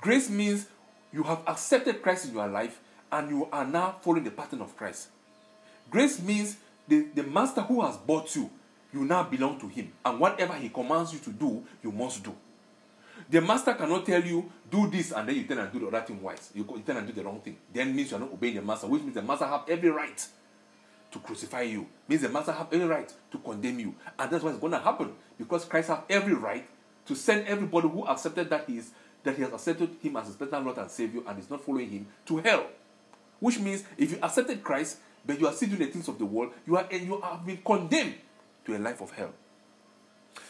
Grace 0.00 0.28
means 0.28 0.66
you 1.12 1.22
have 1.22 1.42
accepted 1.46 2.02
Christ 2.02 2.26
in 2.26 2.34
your 2.34 2.48
life 2.48 2.80
and 3.10 3.28
you 3.28 3.48
are 3.52 3.66
now 3.66 3.96
following 4.00 4.24
the 4.24 4.30
pattern 4.30 4.62
of 4.62 4.76
Christ. 4.76 5.08
Grace 5.90 6.20
means 6.22 6.56
the, 6.88 7.06
the 7.14 7.22
master 7.22 7.60
who 7.60 7.82
has 7.82 7.96
bought 7.96 8.34
you, 8.34 8.50
you 8.92 9.04
now 9.04 9.22
belong 9.22 9.60
to 9.60 9.68
him. 9.68 9.92
And 10.04 10.18
whatever 10.18 10.54
he 10.54 10.68
commands 10.70 11.12
you 11.12 11.18
to 11.20 11.30
do, 11.30 11.62
you 11.82 11.92
must 11.92 12.24
do. 12.24 12.34
The 13.30 13.40
master 13.40 13.74
cannot 13.74 14.04
tell 14.04 14.22
you, 14.22 14.50
do 14.70 14.90
this, 14.90 15.12
and 15.12 15.28
then 15.28 15.36
you 15.36 15.44
turn 15.44 15.58
and 15.58 15.72
do 15.72 15.78
the 15.78 15.86
other 15.86 16.04
thing 16.04 16.20
wise. 16.22 16.50
You, 16.54 16.66
you 16.68 16.82
turn 16.84 16.96
and 16.96 17.06
do 17.06 17.12
the 17.12 17.22
wrong 17.22 17.40
thing. 17.40 17.56
Then 17.72 17.94
means 17.94 18.10
you 18.10 18.16
are 18.16 18.20
not 18.20 18.32
obeying 18.32 18.56
the 18.56 18.62
master, 18.62 18.86
which 18.86 19.02
means 19.02 19.14
the 19.14 19.22
master 19.22 19.46
have 19.46 19.64
every 19.68 19.90
right 19.90 20.26
to 21.12 21.18
crucify 21.18 21.62
you. 21.62 21.86
Means 22.08 22.22
the 22.22 22.28
master 22.28 22.52
have 22.52 22.68
every 22.72 22.86
right 22.86 23.12
to 23.30 23.38
condemn 23.38 23.78
you. 23.78 23.94
And 24.18 24.30
that's 24.30 24.42
what's 24.42 24.58
going 24.58 24.72
to 24.72 24.78
happen. 24.78 25.12
Because 25.38 25.64
Christ 25.64 25.88
have 25.88 26.04
every 26.10 26.34
right 26.34 26.66
to 27.06 27.14
send 27.14 27.46
everybody 27.46 27.88
who 27.88 28.06
accepted 28.06 28.50
that 28.50 28.64
he 28.68 28.78
is 28.78 28.90
that 29.24 29.36
he 29.36 29.42
has 29.42 29.52
accepted 29.52 29.90
him 30.02 30.16
as 30.16 30.26
his 30.26 30.36
personal 30.36 30.62
Lord 30.62 30.78
and 30.78 30.90
Savior 30.90 31.22
and 31.26 31.38
is 31.38 31.50
not 31.50 31.64
following 31.64 31.88
him 31.88 32.06
to 32.26 32.38
hell. 32.38 32.66
Which 33.40 33.58
means 33.58 33.84
if 33.96 34.12
you 34.12 34.18
accepted 34.22 34.62
Christ, 34.62 34.98
but 35.24 35.38
you 35.38 35.46
are 35.46 35.52
still 35.52 35.68
doing 35.70 35.80
the 35.80 35.86
things 35.86 36.08
of 36.08 36.18
the 36.18 36.26
world, 36.26 36.52
you 36.66 36.76
are 36.76 36.86
you 36.90 37.20
have 37.20 37.44
been 37.44 37.58
condemned 37.64 38.14
to 38.64 38.76
a 38.76 38.78
life 38.78 39.00
of 39.00 39.10
hell. 39.12 39.32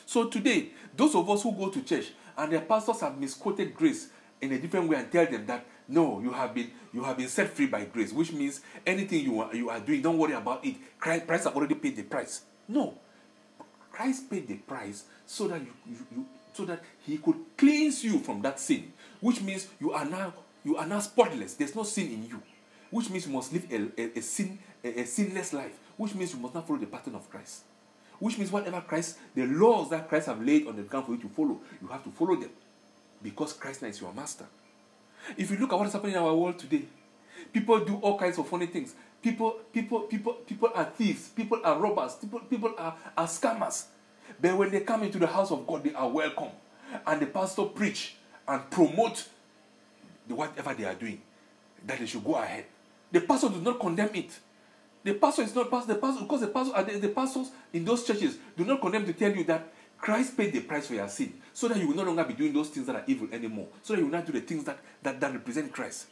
So 0.07 0.29
today, 0.29 0.71
those 0.97 1.14
of 1.14 1.29
us 1.29 1.43
who 1.43 1.52
go 1.52 1.71
to 1.71 1.83
church 1.83 2.12
and 2.37 2.52
their 2.52 2.61
pastors 2.61 3.00
have 3.00 3.19
misquoted 3.19 3.75
grace 3.75 4.09
in 4.41 4.52
a 4.52 4.59
different 4.59 4.88
way 4.88 4.97
and 4.97 5.11
tell 5.11 5.26
them 5.26 5.47
that 5.47 5.64
no, 5.88 6.21
you 6.21 6.31
have 6.31 6.55
been 6.55 6.71
you 6.93 7.02
have 7.02 7.17
been 7.17 7.29
set 7.29 7.49
free 7.50 7.67
by 7.67 7.85
grace, 7.85 8.12
which 8.12 8.33
means 8.33 8.61
anything 8.87 9.25
you 9.25 9.41
are 9.41 9.55
you 9.55 9.71
are 9.71 9.81
doing, 9.81 10.02
don't 10.02 10.19
worry 10.19 10.33
about 10.33 10.64
it. 10.64 10.76
Christ, 10.99 11.26
Christ 11.26 11.45
has 11.45 11.55
already 11.55 11.75
paid 11.75 11.97
the 11.97 12.02
price. 12.02 12.43
No, 12.69 12.99
Christ 13.91 14.31
paid 14.31 14.49
the 14.49 14.57
price 14.57 15.05
so 15.26 15.49
that 15.49 15.61
you, 15.61 15.73
you, 15.87 15.97
you 16.17 16.26
so 16.52 16.64
that 16.64 16.82
he 17.06 17.18
could 17.18 17.37
cleanse 17.56 18.04
you 18.04 18.18
from 18.21 18.42
that 18.42 18.61
sin, 18.61 18.92
which 19.21 19.40
means 19.40 19.68
you 19.80 19.92
are 19.92 20.04
now 20.04 20.32
you 20.64 20.76
are 20.76 20.87
now 20.87 21.00
spotless. 21.00 21.54
There's 21.54 21.75
no 21.75 21.82
sin 21.82 22.06
in 22.06 22.28
you, 22.28 22.42
which 22.90 23.11
means 23.11 23.26
you 23.26 23.32
must 23.32 23.52
live 23.52 23.66
a, 23.71 24.00
a, 24.00 24.18
a 24.18 24.23
sin 24.23 24.59
a, 24.85 25.00
a, 25.00 25.06
sinless 25.06 25.52
life, 25.52 25.78
which 25.97 26.14
means 26.14 26.32
you 26.32 26.40
must 26.40 26.54
not 26.54 26.66
follow 26.66 26.78
the 26.78 26.87
pattern 26.87 27.14
of 27.14 27.28
Christ. 27.30 27.62
Which 28.18 28.38
means 28.38 28.52
whatever 28.52 28.80
Christ, 28.80 29.18
the 29.35 29.47
laws 29.47 29.90
that 29.90 30.09
Christ 30.09 30.26
have 30.26 30.40
laid 30.44 30.66
on 30.68 30.76
the 30.76 30.82
ground 30.82 31.06
for 31.06 31.12
you 31.12 31.18
to 31.18 31.28
follow, 31.28 31.61
you 31.80 31.88
have 31.88 32.04
to 32.04 32.11
follow 32.11 32.37
them, 32.37 32.50
because 33.23 33.52
Christ 33.52 33.82
now 33.82 33.88
is 33.88 34.00
your 34.00 34.12
master. 34.12 34.47
If 35.37 35.50
you 35.50 35.56
look 35.56 35.73
at 35.73 35.78
what 35.78 35.87
is 35.87 35.92
happening 35.92 36.14
in 36.14 36.23
our 36.23 36.35
world 36.35 36.59
today, 36.59 36.85
people 37.52 37.85
do 37.85 37.97
all 37.97 38.18
kinds 38.18 38.38
of 38.38 38.49
funny 38.49 38.66
things. 38.66 38.94
People, 39.23 39.61
people, 39.73 40.00
people, 40.00 40.32
people 40.32 40.71
are 40.75 40.85
thieves. 40.85 41.28
People 41.28 41.61
are 41.62 41.78
robbers. 41.78 42.16
People, 42.16 42.40
people 42.40 42.75
are, 42.76 42.97
are 43.16 43.26
scammers. 43.26 43.85
But 44.41 44.57
when 44.57 44.71
they 44.71 44.81
come 44.81 45.02
into 45.02 45.19
the 45.19 45.26
house 45.26 45.50
of 45.50 45.67
God, 45.67 45.85
they 45.85 45.95
are 45.95 46.09
welcome. 46.09 46.50
And 47.07 47.21
the 47.21 47.26
pastor 47.26 47.64
preach 47.64 48.17
and 48.47 48.71
promote 48.71 49.29
whatever 50.29 50.75
they 50.75 50.85
are 50.85 50.95
doing, 50.95 51.21
that 51.87 51.99
they 51.99 52.07
should 52.07 52.25
go 52.25 52.37
ahead. 52.37 52.64
The 53.11 53.21
pastor 53.21 53.49
does 53.49 53.62
not 53.62 53.79
condemn 53.79 54.14
it. 54.14 54.38
The 55.05 55.14
pastor 55.14 55.43
is 55.43 55.55
not 55.55 55.71
pastor. 55.71 55.95
The 55.95 56.00
pastor 56.00 56.23
because 56.23 56.41
the 56.41 56.49
pastor 56.49 56.76
uh, 56.76 56.83
the, 56.83 56.99
the 56.99 57.09
pastors 57.09 57.50
in 57.73 57.85
those 57.85 58.07
churches 58.07 58.37
do 58.57 58.64
not 58.64 58.81
condemn 58.81 59.05
to 59.05 59.12
tell 59.12 59.35
you 59.35 59.45
that 59.45 59.73
Christ 59.99 60.37
paid 60.37 60.52
the 60.52 60.61
price 60.61 60.87
for 60.87 60.95
your 60.95 61.09
sin, 61.09 61.35
so 61.52 61.69
that 61.69 61.79
you 61.79 61.88
will 61.88 61.97
no 61.97 62.05
longer 62.05 62.25
be 62.25 62.35
doing 62.35 62.52
those 62.52 62.69
things 62.69 62.87
that 62.87 62.97
are 62.97 63.05
evil 63.07 63.29
anymore. 63.33 63.69
So 63.83 63.93
that 63.93 64.00
you 64.00 64.07
will 64.07 64.12
not 64.12 64.26
do 64.26 64.33
the 64.33 64.41
things 64.41 64.64
that 64.64 64.79
that, 65.02 65.21
that 65.21 65.33
represent 65.33 65.73
Christ. 65.73 66.07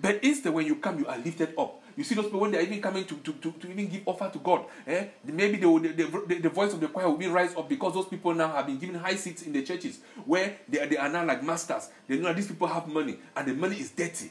But 0.00 0.24
instead, 0.24 0.52
when 0.54 0.66
you 0.66 0.76
come, 0.76 0.98
you 0.98 1.06
are 1.06 1.18
lifted 1.18 1.54
up. 1.58 1.81
You 1.96 2.04
see 2.04 2.14
those 2.14 2.26
people 2.26 2.40
when 2.40 2.52
they're 2.52 2.62
even 2.62 2.80
coming 2.80 3.04
to, 3.04 3.16
to, 3.16 3.32
to, 3.32 3.52
to 3.52 3.70
even 3.70 3.88
give 3.88 4.02
offer 4.06 4.30
to 4.32 4.38
God. 4.38 4.64
Eh? 4.86 5.06
Maybe 5.24 5.58
they 5.58 5.66
will, 5.66 5.80
the, 5.80 5.88
the, 5.92 6.38
the, 6.38 6.48
voice 6.48 6.72
of 6.72 6.80
the 6.80 6.88
choir 6.88 7.08
will 7.08 7.16
be 7.16 7.26
rise 7.26 7.54
up 7.56 7.68
because 7.68 7.94
those 7.94 8.06
people 8.06 8.34
now 8.34 8.48
have 8.52 8.66
been 8.66 8.78
given 8.78 8.96
high 8.96 9.16
seats 9.16 9.42
in 9.42 9.52
the 9.52 9.62
churches 9.62 10.00
where 10.24 10.56
they, 10.68 10.86
they 10.86 10.96
are 10.96 11.08
now 11.08 11.24
like 11.24 11.42
masters. 11.42 11.90
They 12.08 12.16
know 12.16 12.28
that 12.28 12.36
these 12.36 12.48
people 12.48 12.66
have 12.66 12.88
money 12.88 13.18
and 13.36 13.46
the 13.46 13.54
money 13.54 13.76
is 13.76 13.90
dirty. 13.90 14.30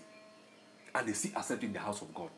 And 0.93 1.07
they 1.07 1.13
see 1.13 1.31
accepting 1.35 1.71
the 1.71 1.79
house 1.79 2.01
of 2.01 2.13
God. 2.13 2.29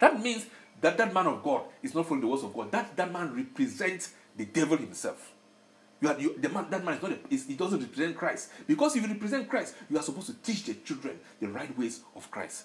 That 0.00 0.20
means 0.20 0.46
that 0.80 0.98
that 0.98 1.14
man 1.14 1.26
of 1.26 1.42
God 1.42 1.62
is 1.82 1.94
not 1.94 2.06
following 2.06 2.22
the 2.22 2.26
words 2.26 2.42
of 2.42 2.52
God. 2.52 2.72
That, 2.72 2.96
that 2.96 3.12
man 3.12 3.34
represents 3.34 4.12
the 4.36 4.44
devil 4.44 4.76
himself. 4.76 5.32
You 6.00 6.08
are, 6.08 6.20
you, 6.20 6.36
the 6.38 6.48
man, 6.48 6.66
that 6.70 6.84
man 6.84 6.94
is 6.94 7.02
not 7.02 7.12
a, 7.12 7.18
is, 7.30 7.46
he 7.46 7.54
doesn't 7.54 7.80
represent 7.80 8.16
Christ. 8.16 8.50
Because 8.66 8.96
if 8.96 9.02
you 9.02 9.08
represent 9.08 9.48
Christ, 9.48 9.74
you 9.88 9.98
are 9.98 10.02
supposed 10.02 10.26
to 10.26 10.34
teach 10.34 10.64
the 10.64 10.74
children 10.74 11.18
the 11.40 11.48
right 11.48 11.76
ways 11.78 12.00
of 12.14 12.30
Christ. 12.30 12.64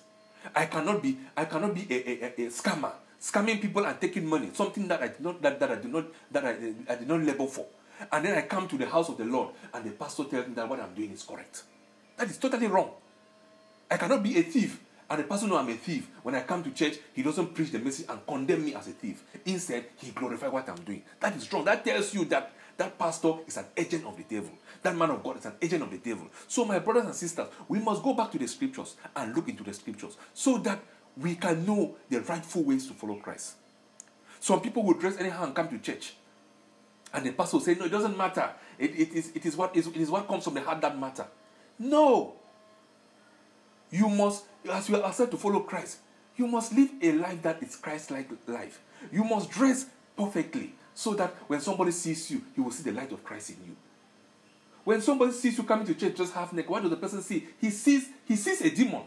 I 0.55 0.65
cannot 0.65 1.01
be 1.01 1.17
I 1.36 1.46
cannot 1.46 1.74
be 1.74 1.86
a, 1.89 2.25
a, 2.25 2.27
a, 2.27 2.50
scammer, 2.50 2.91
scamming 3.22 3.62
people 3.62 3.86
and 3.86 4.00
taking 4.00 4.25
money, 4.25 4.50
something 4.53 4.88
that 4.88 5.01
I 5.01 5.08
did 5.08 5.22
not 5.22 5.41
that, 5.41 5.60
that 5.60 5.72
I 5.72 5.75
did 5.75 5.91
not 5.91 6.05
that 6.31 6.46
I, 6.46 6.51
I 6.91 6.96
did 6.96 7.08
not 7.08 7.22
labor 7.22 7.48
for. 7.48 7.65
And 8.12 8.25
then 8.25 8.38
I 8.38 8.41
come 8.43 8.67
to 8.69 8.77
the 8.77 8.86
house 8.86 9.10
of 9.10 9.17
the 9.17 9.25
Lord 9.25 9.50
and 9.74 9.84
the 9.84 9.91
pastor 9.91 10.24
tells 10.24 10.48
me 10.48 10.53
that 10.53 10.69
what 10.69 10.79
I'm 10.79 10.93
doing 10.93 11.12
is 11.12 11.24
correct. 11.24 11.63
That 12.17 12.29
is 12.29 12.38
totally 12.38 12.67
wrong. 12.67 12.91
I 13.91 13.98
cannot 13.98 14.24
be 14.24 14.38
a 14.38 14.43
thief 14.43 14.79
and 15.10 15.19
the 15.19 15.24
pastor 15.24 15.48
know 15.48 15.58
I'm 15.58 15.69
a 15.69 15.74
thief. 15.74 16.08
When 16.22 16.36
I 16.36 16.41
come 16.41 16.63
to 16.63 16.72
church, 16.72 16.98
he 17.13 17.24
doesn't 17.24 17.53
preach 17.53 17.72
the 17.72 17.79
message 17.79 18.05
and 18.08 18.25
condemn 18.27 18.63
me 18.63 18.75
as 18.75 18.88
a 18.88 18.91
thief. 18.91 19.24
Instead, 19.46 19.86
he 19.98 20.12
glorifies 20.12 20.51
what 20.51 20.69
I'm 20.69 20.84
doing. 20.84 21.01
That 21.19 21.36
is 21.36 21.51
wrong. 21.51 21.65
That 21.65 21.84
tells 21.84 22.13
you 22.13 22.25
that 22.25 22.51
that 22.79 22.98
pastor 22.98 23.33
is 23.45 23.57
an 23.57 23.65
agent 23.75 24.05
of 24.05 24.15
the 24.15 24.24
devil. 24.24 24.51
That 24.81 24.95
man 24.95 25.09
of 25.12 25.21
God 25.21 25.38
is 25.38 25.45
an 25.45 25.53
agent 25.62 25.83
of 25.83 25.91
the 25.91 25.98
devil. 25.98 26.27
So, 26.48 26.63
my 26.63 26.79
brothers 26.79 27.05
and 27.05 27.13
sisters, 27.13 27.48
we 27.67 27.79
must 27.79 28.01
go 28.01 28.13
back 28.13 28.31
to 28.31 28.39
the 28.39 28.48
scriptures 28.48 28.95
and 29.15 29.36
look 29.36 29.50
into 29.50 29.63
the 29.65 29.74
scriptures 29.74 30.15
so 30.33 30.57
that 30.59 30.79
we 31.17 31.36
can 31.36 31.65
know 31.65 31.98
the 32.09 32.21
rightful 32.21 32.63
ways 32.63 32.88
to 32.88 32.93
follow 32.93 33.15
Christ. 33.15 33.55
Some 34.39 34.62
people 34.62 34.83
will 34.83 34.93
dress 34.93 35.17
anyhow 35.19 35.43
and 35.43 35.53
come 35.53 35.67
to 35.67 35.77
church. 35.79 36.13
And 37.13 37.25
the 37.25 37.31
pastor 37.33 37.57
will 37.57 37.63
say, 37.65 37.75
No, 37.75 37.86
it 37.86 37.91
doesn't 37.91 38.17
matter. 38.17 38.50
It, 38.77 38.91
it, 38.98 39.13
is, 39.13 39.31
it, 39.36 39.45
is 39.45 39.57
what 39.57 39.75
it 39.75 39.86
is 39.86 40.09
what 40.09 40.25
comes 40.27 40.45
from 40.45 40.53
the 40.53 40.62
heart 40.62 40.79
that 40.79 40.98
matter. 40.98 41.27
No. 41.77 42.36
You 43.91 44.07
must, 44.07 44.45
as 44.71 44.88
you 44.88 45.01
are 45.01 45.12
said 45.12 45.31
to 45.31 45.38
follow 45.38 45.59
Christ, 45.59 45.98
you 46.38 46.48
must 46.48 46.74
live 46.74 46.91
a 47.01 47.12
life 47.12 47.41
that 47.41 47.62
is 47.62 47.75
Christ 47.75 48.09
like 48.09 48.29
life. 48.48 48.79
You 49.12 49.25
must 49.25 49.50
dress 49.50 49.88
perfectly 50.15 50.75
so 51.00 51.13
that 51.13 51.34
when 51.48 51.62
somebody 51.62 51.91
sees 51.91 52.29
you, 52.29 52.41
he 52.53 52.60
will 52.60 52.72
see 52.72 52.84
the 52.84 52.91
light 52.91 53.10
of 53.13 53.24
Christ 53.24 53.51
in 53.51 53.56
you. 53.65 53.75
When 54.84 55.01
somebody 55.01 55.32
sees 55.32 55.58
you 55.58 55.63
coming 55.63 55.88
to 55.88 55.94
church 55.94 56.18
just 56.18 56.34
half 56.34 56.51
naked, 56.51 56.70
what 56.70 56.82
does 56.82 56.89
the 56.89 56.98
person 56.98 57.22
see? 57.22 57.48
He 57.62 57.70
sees 57.70 58.10
he 58.25 58.36
sees 58.36 58.60
a 58.60 58.70
demon. 58.70 59.03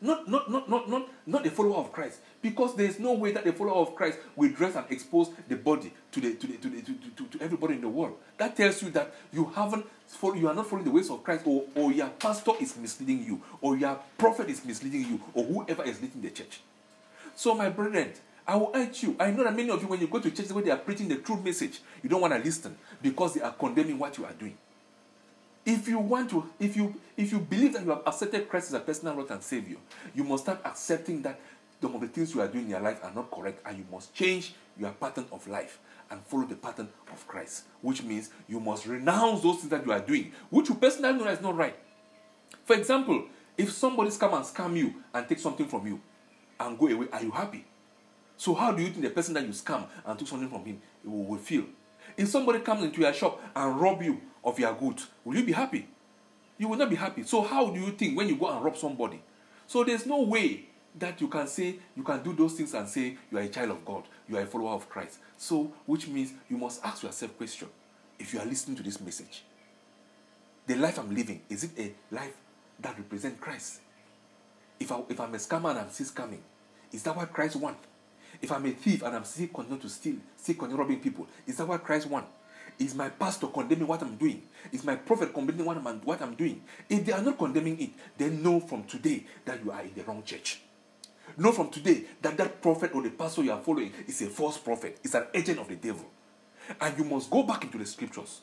Not, 0.00 0.28
not, 0.28 0.48
not, 0.48 0.68
not, 0.70 0.88
not, 0.88 1.08
not 1.26 1.46
a 1.46 1.50
follower 1.50 1.78
of 1.78 1.92
Christ. 1.92 2.20
Because 2.40 2.76
there 2.76 2.86
is 2.86 3.00
no 3.00 3.14
way 3.14 3.32
that 3.32 3.44
a 3.46 3.52
follower 3.52 3.82
of 3.82 3.96
Christ 3.96 4.18
will 4.36 4.50
dress 4.50 4.76
and 4.76 4.84
expose 4.90 5.30
the 5.48 5.56
body 5.56 5.92
to, 6.12 6.20
the, 6.20 6.34
to, 6.34 6.46
the, 6.46 6.56
to, 6.58 6.68
the, 6.68 6.82
to, 6.82 6.94
to, 7.16 7.38
to 7.38 7.44
everybody 7.44 7.74
in 7.74 7.80
the 7.80 7.88
world. 7.88 8.16
That 8.38 8.56
tells 8.56 8.80
you 8.82 8.90
that 8.90 9.12
you 9.32 9.44
haven't 9.46 9.86
follow, 10.06 10.34
you 10.34 10.48
are 10.48 10.54
not 10.54 10.68
following 10.68 10.84
the 10.84 10.90
ways 10.92 11.10
of 11.10 11.24
Christ, 11.24 11.42
or, 11.46 11.64
or 11.74 11.92
your 11.92 12.08
pastor 12.10 12.52
is 12.60 12.76
misleading 12.76 13.24
you, 13.24 13.40
or 13.60 13.76
your 13.76 13.98
prophet 14.18 14.48
is 14.48 14.64
misleading 14.64 15.02
you, 15.02 15.20
or 15.34 15.44
whoever 15.44 15.82
is 15.84 16.00
leading 16.00 16.22
the 16.22 16.30
church. 16.30 16.60
So, 17.34 17.54
my 17.54 17.70
brethren, 17.70 18.12
I 18.46 18.56
will 18.56 18.72
urge 18.74 19.02
you. 19.04 19.16
I 19.20 19.30
know 19.30 19.44
that 19.44 19.54
many 19.54 19.70
of 19.70 19.80
you, 19.80 19.88
when 19.88 20.00
you 20.00 20.08
go 20.08 20.18
to 20.18 20.30
churches 20.30 20.52
where 20.52 20.64
they 20.64 20.70
are 20.70 20.78
preaching 20.78 21.08
the 21.08 21.16
true 21.16 21.40
message, 21.40 21.80
you 22.02 22.08
don't 22.08 22.20
want 22.20 22.34
to 22.34 22.40
listen 22.40 22.76
because 23.00 23.34
they 23.34 23.40
are 23.40 23.52
condemning 23.52 23.98
what 23.98 24.16
you 24.18 24.24
are 24.24 24.32
doing. 24.32 24.56
If 25.64 25.86
you 25.86 26.00
want 26.00 26.30
to, 26.30 26.50
if 26.58 26.76
you 26.76 26.94
if 27.16 27.30
you 27.30 27.38
believe 27.38 27.74
that 27.74 27.84
you 27.84 27.90
have 27.90 28.02
accepted 28.04 28.48
Christ 28.48 28.68
as 28.68 28.74
a 28.74 28.80
personal 28.80 29.14
Lord 29.14 29.30
and 29.30 29.42
Savior, 29.42 29.76
you 30.12 30.24
must 30.24 30.42
start 30.42 30.60
accepting 30.64 31.22
that 31.22 31.38
some 31.80 31.94
of 31.94 32.00
the 32.00 32.08
things 32.08 32.34
you 32.34 32.40
are 32.40 32.48
doing 32.48 32.64
in 32.64 32.70
your 32.70 32.80
life 32.80 32.98
are 33.04 33.12
not 33.14 33.30
correct, 33.30 33.60
and 33.64 33.78
you 33.78 33.84
must 33.90 34.12
change 34.12 34.54
your 34.76 34.90
pattern 34.90 35.26
of 35.30 35.46
life 35.46 35.78
and 36.10 36.20
follow 36.26 36.44
the 36.44 36.56
pattern 36.56 36.88
of 37.12 37.26
Christ. 37.28 37.64
Which 37.80 38.02
means 38.02 38.30
you 38.48 38.58
must 38.58 38.86
renounce 38.86 39.42
those 39.42 39.58
things 39.58 39.70
that 39.70 39.86
you 39.86 39.92
are 39.92 40.00
doing, 40.00 40.32
which 40.50 40.68
you 40.68 40.74
personally 40.74 41.16
know 41.16 41.28
is 41.28 41.40
not 41.40 41.56
right. 41.56 41.76
For 42.64 42.74
example, 42.74 43.26
if 43.56 43.70
somebody's 43.72 44.16
come 44.16 44.34
and 44.34 44.44
scam 44.44 44.76
you 44.76 44.94
and 45.14 45.28
take 45.28 45.38
something 45.38 45.66
from 45.66 45.86
you 45.86 46.00
and 46.58 46.78
go 46.78 46.88
away, 46.88 47.06
are 47.12 47.22
you 47.22 47.30
happy? 47.30 47.64
So 48.42 48.54
how 48.54 48.72
do 48.72 48.82
you 48.82 48.88
think 48.88 49.02
the 49.02 49.10
person 49.10 49.34
that 49.34 49.44
you 49.44 49.50
scam 49.50 49.86
and 50.04 50.18
took 50.18 50.26
something 50.26 50.48
from 50.48 50.64
him 50.64 50.82
will, 51.04 51.22
will 51.26 51.38
feel? 51.38 51.62
If 52.16 52.26
somebody 52.26 52.58
comes 52.58 52.82
into 52.82 53.00
your 53.00 53.12
shop 53.12 53.40
and 53.54 53.80
rob 53.80 54.02
you 54.02 54.20
of 54.42 54.58
your 54.58 54.74
goods, 54.74 55.06
will 55.24 55.36
you 55.36 55.44
be 55.44 55.52
happy? 55.52 55.86
You 56.58 56.66
will 56.66 56.76
not 56.76 56.90
be 56.90 56.96
happy. 56.96 57.22
So 57.22 57.42
how 57.42 57.70
do 57.70 57.78
you 57.78 57.92
think 57.92 58.16
when 58.16 58.28
you 58.28 58.34
go 58.34 58.48
and 58.48 58.64
rob 58.64 58.76
somebody? 58.76 59.22
So 59.68 59.84
there's 59.84 60.06
no 60.06 60.22
way 60.22 60.64
that 60.98 61.20
you 61.20 61.28
can 61.28 61.46
say 61.46 61.76
you 61.96 62.02
can 62.02 62.20
do 62.24 62.32
those 62.32 62.54
things 62.54 62.74
and 62.74 62.88
say 62.88 63.16
you 63.30 63.38
are 63.38 63.42
a 63.42 63.48
child 63.48 63.70
of 63.70 63.84
God, 63.84 64.02
you 64.28 64.36
are 64.36 64.40
a 64.40 64.46
follower 64.46 64.72
of 64.72 64.88
Christ. 64.88 65.20
So 65.38 65.72
which 65.86 66.08
means 66.08 66.32
you 66.50 66.58
must 66.58 66.84
ask 66.84 67.04
yourself 67.04 67.36
question 67.36 67.68
if 68.18 68.34
you 68.34 68.40
are 68.40 68.44
listening 68.44 68.76
to 68.76 68.82
this 68.82 69.00
message. 69.00 69.44
The 70.66 70.74
life 70.74 70.98
I'm 70.98 71.14
living, 71.14 71.42
is 71.48 71.62
it 71.62 71.70
a 71.78 71.94
life 72.12 72.34
that 72.80 72.98
represents 72.98 73.38
Christ? 73.40 73.82
If, 74.80 74.90
I, 74.90 75.00
if 75.08 75.20
I'm 75.20 75.32
a 75.32 75.38
scammer 75.38 75.70
and 75.70 75.78
I'm 75.78 75.90
still 75.90 76.08
scamming, 76.08 76.40
is 76.90 77.04
that 77.04 77.14
what 77.14 77.32
Christ 77.32 77.54
wants? 77.54 77.86
If 78.42 78.50
I'm 78.50 78.66
a 78.66 78.72
thief 78.72 79.02
and 79.02 79.14
I'm 79.14 79.24
still 79.24 79.46
continuing 79.48 79.80
to 79.80 79.88
steal, 79.88 80.16
still 80.36 80.56
continuing 80.56 80.80
robbing 80.80 81.00
people, 81.00 81.28
is 81.46 81.56
that 81.56 81.66
what 81.66 81.84
Christ 81.84 82.08
wants? 82.08 82.28
Is 82.78 82.94
my 82.94 83.08
pastor 83.08 83.46
condemning 83.46 83.86
what 83.86 84.02
I'm 84.02 84.16
doing? 84.16 84.42
Is 84.72 84.82
my 84.82 84.96
prophet 84.96 85.32
condemning 85.32 85.64
what 85.64 85.76
I'm, 85.76 86.00
what 86.00 86.20
I'm 86.20 86.34
doing? 86.34 86.62
If 86.88 87.04
they 87.04 87.12
are 87.12 87.22
not 87.22 87.38
condemning 87.38 87.80
it, 87.80 87.90
then 88.18 88.42
know 88.42 88.60
from 88.60 88.84
today 88.84 89.24
that 89.44 89.64
you 89.64 89.70
are 89.70 89.82
in 89.82 89.92
the 89.94 90.02
wrong 90.02 90.22
church. 90.24 90.60
Know 91.36 91.52
from 91.52 91.70
today 91.70 92.04
that 92.20 92.36
that 92.36 92.60
prophet 92.60 92.90
or 92.94 93.02
the 93.02 93.10
pastor 93.10 93.42
you 93.42 93.52
are 93.52 93.60
following 93.60 93.92
is 94.06 94.20
a 94.22 94.26
false 94.26 94.58
prophet, 94.58 94.98
is 95.04 95.14
an 95.14 95.26
agent 95.32 95.60
of 95.60 95.68
the 95.68 95.76
devil. 95.76 96.04
And 96.80 96.98
you 96.98 97.04
must 97.04 97.30
go 97.30 97.42
back 97.42 97.64
into 97.64 97.78
the 97.78 97.86
scriptures. 97.86 98.40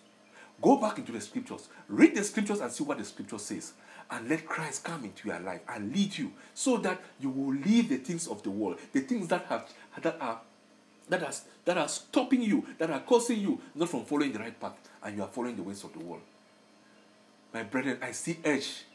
Go 0.61 0.77
back 0.77 0.97
into 0.97 1.11
the 1.11 1.21
scriptures. 1.21 1.69
Read 1.87 2.15
the 2.15 2.23
scriptures 2.23 2.59
and 2.59 2.71
see 2.71 2.83
what 2.83 2.97
the 2.97 3.05
scripture 3.05 3.39
says 3.39 3.73
and 4.11 4.27
let 4.27 4.45
Christ 4.45 4.83
come 4.83 5.03
into 5.03 5.27
your 5.27 5.39
life 5.39 5.61
and 5.67 5.93
lead 5.95 6.17
you 6.17 6.31
so 6.53 6.77
that 6.77 6.99
you 7.19 7.29
will 7.29 7.53
leave 7.53 7.89
the 7.89 7.97
things 7.97 8.27
of 8.27 8.41
the 8.43 8.49
world, 8.49 8.79
the 8.91 9.01
things 9.01 9.27
that 9.27 9.45
have 9.45 9.71
that 10.01 10.17
are 10.19 10.41
that 11.09 11.23
are 11.23 11.33
that 11.65 11.77
are 11.77 11.87
stopping 11.87 12.41
you, 12.41 12.65
that 12.77 12.89
are 12.89 13.01
causing 13.01 13.39
you 13.39 13.61
not 13.75 13.89
from 13.89 14.05
following 14.05 14.31
the 14.31 14.39
right 14.39 14.59
path, 14.59 14.73
and 15.03 15.15
you 15.15 15.23
are 15.23 15.29
following 15.29 15.55
the 15.55 15.63
ways 15.63 15.83
of 15.83 15.93
the 15.93 15.99
world. 15.99 16.21
My 17.53 17.63
brethren, 17.63 17.99
I 18.01 18.11
see 18.11 18.37
urge. 18.45 18.85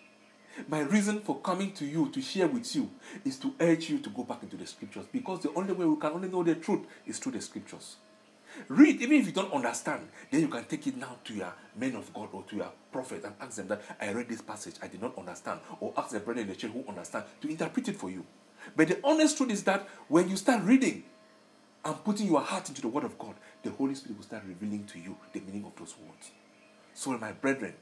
My 0.69 0.81
reason 0.81 1.21
for 1.21 1.41
coming 1.41 1.73
to 1.73 1.85
you 1.85 2.09
to 2.11 2.23
share 2.23 2.47
with 2.47 2.77
you 2.77 2.89
is 3.25 3.37
to 3.39 3.53
urge 3.59 3.91
you 3.91 3.99
to 3.99 4.11
go 4.11 4.23
back 4.23 4.45
into 4.45 4.57
the 4.57 4.67
scriptures 4.67 5.05
because 5.11 5.41
the 5.41 5.53
only 5.55 5.73
way 5.73 5.85
we 5.85 5.97
can 5.97 6.13
only 6.13 6.29
know 6.29 6.45
the 6.45 6.55
truth 6.55 6.87
is 7.07 7.19
through 7.19 7.33
the 7.33 7.41
scriptures. 7.41 7.97
Read, 8.69 9.03
even 9.03 9.21
if 9.21 9.27
you 9.27 9.33
don't 9.33 9.53
understand, 9.53 10.09
then 10.31 10.41
you 10.41 10.49
can 10.49 10.65
take 10.65 10.87
it 10.87 10.97
now 10.97 11.17
to 11.25 11.35
your 11.35 11.53
men 11.77 11.97
of 11.97 12.13
God 12.13 12.29
or 12.33 12.43
to 12.45 12.57
your 12.57 12.73
prophet 12.93 13.25
and 13.25 13.35
ask 13.41 13.57
them 13.57 13.69
that 13.69 13.83
I 14.01 14.11
read 14.13 14.29
this 14.29 14.43
passage, 14.43 14.75
I 14.83 14.89
did 14.89 15.03
not 15.03 15.17
understand, 15.19 15.61
or 15.81 15.93
ask 15.97 16.11
the 16.11 16.21
brother 16.21 16.41
in 16.41 16.49
the 16.49 16.55
church 16.55 16.71
who 16.71 16.85
understand 16.89 17.25
to 17.41 17.49
interpret 17.49 17.89
it 17.89 17.97
for 17.97 18.11
you. 18.11 18.25
But 18.77 18.89
the 18.89 18.99
honest 19.05 19.37
truth 19.37 19.51
is 19.51 19.63
that 19.65 19.87
when 20.09 20.29
you 20.29 20.37
start 20.37 20.63
reading 20.65 21.05
and 21.85 22.05
putting 22.05 22.27
your 22.27 22.41
heart 22.41 22.69
into 22.69 22.81
the 22.81 22.89
Word 22.89 23.05
of 23.05 23.19
God, 23.19 23.35
the 23.63 23.71
Holy 23.71 23.95
Spirit 23.95 24.17
will 24.17 24.25
start 24.25 24.45
revealing 24.47 24.85
to 24.87 24.99
you 24.99 25.17
the 25.33 25.41
meaning 25.41 25.65
of 25.65 25.77
those 25.77 25.95
words. 25.99 26.31
So, 26.95 27.17
my 27.19 27.33
brethren, 27.33 27.75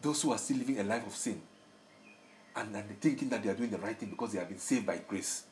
those 0.00 0.22
who 0.22 0.32
are 0.32 0.38
still 0.38 0.58
living 0.58 0.78
a 0.78 0.84
life 0.84 1.06
of 1.06 1.14
sin 1.14 1.42
and, 2.56 2.74
and 2.74 3.00
thinking 3.00 3.28
that 3.30 3.42
they 3.42 3.50
are 3.50 3.54
doing 3.54 3.70
the 3.70 3.78
right 3.78 3.98
thing 3.98 4.10
because 4.10 4.32
they 4.32 4.38
have 4.38 4.48
been 4.48 4.58
saved 4.58 4.86
by 4.86 5.00
grace, 5.06 5.44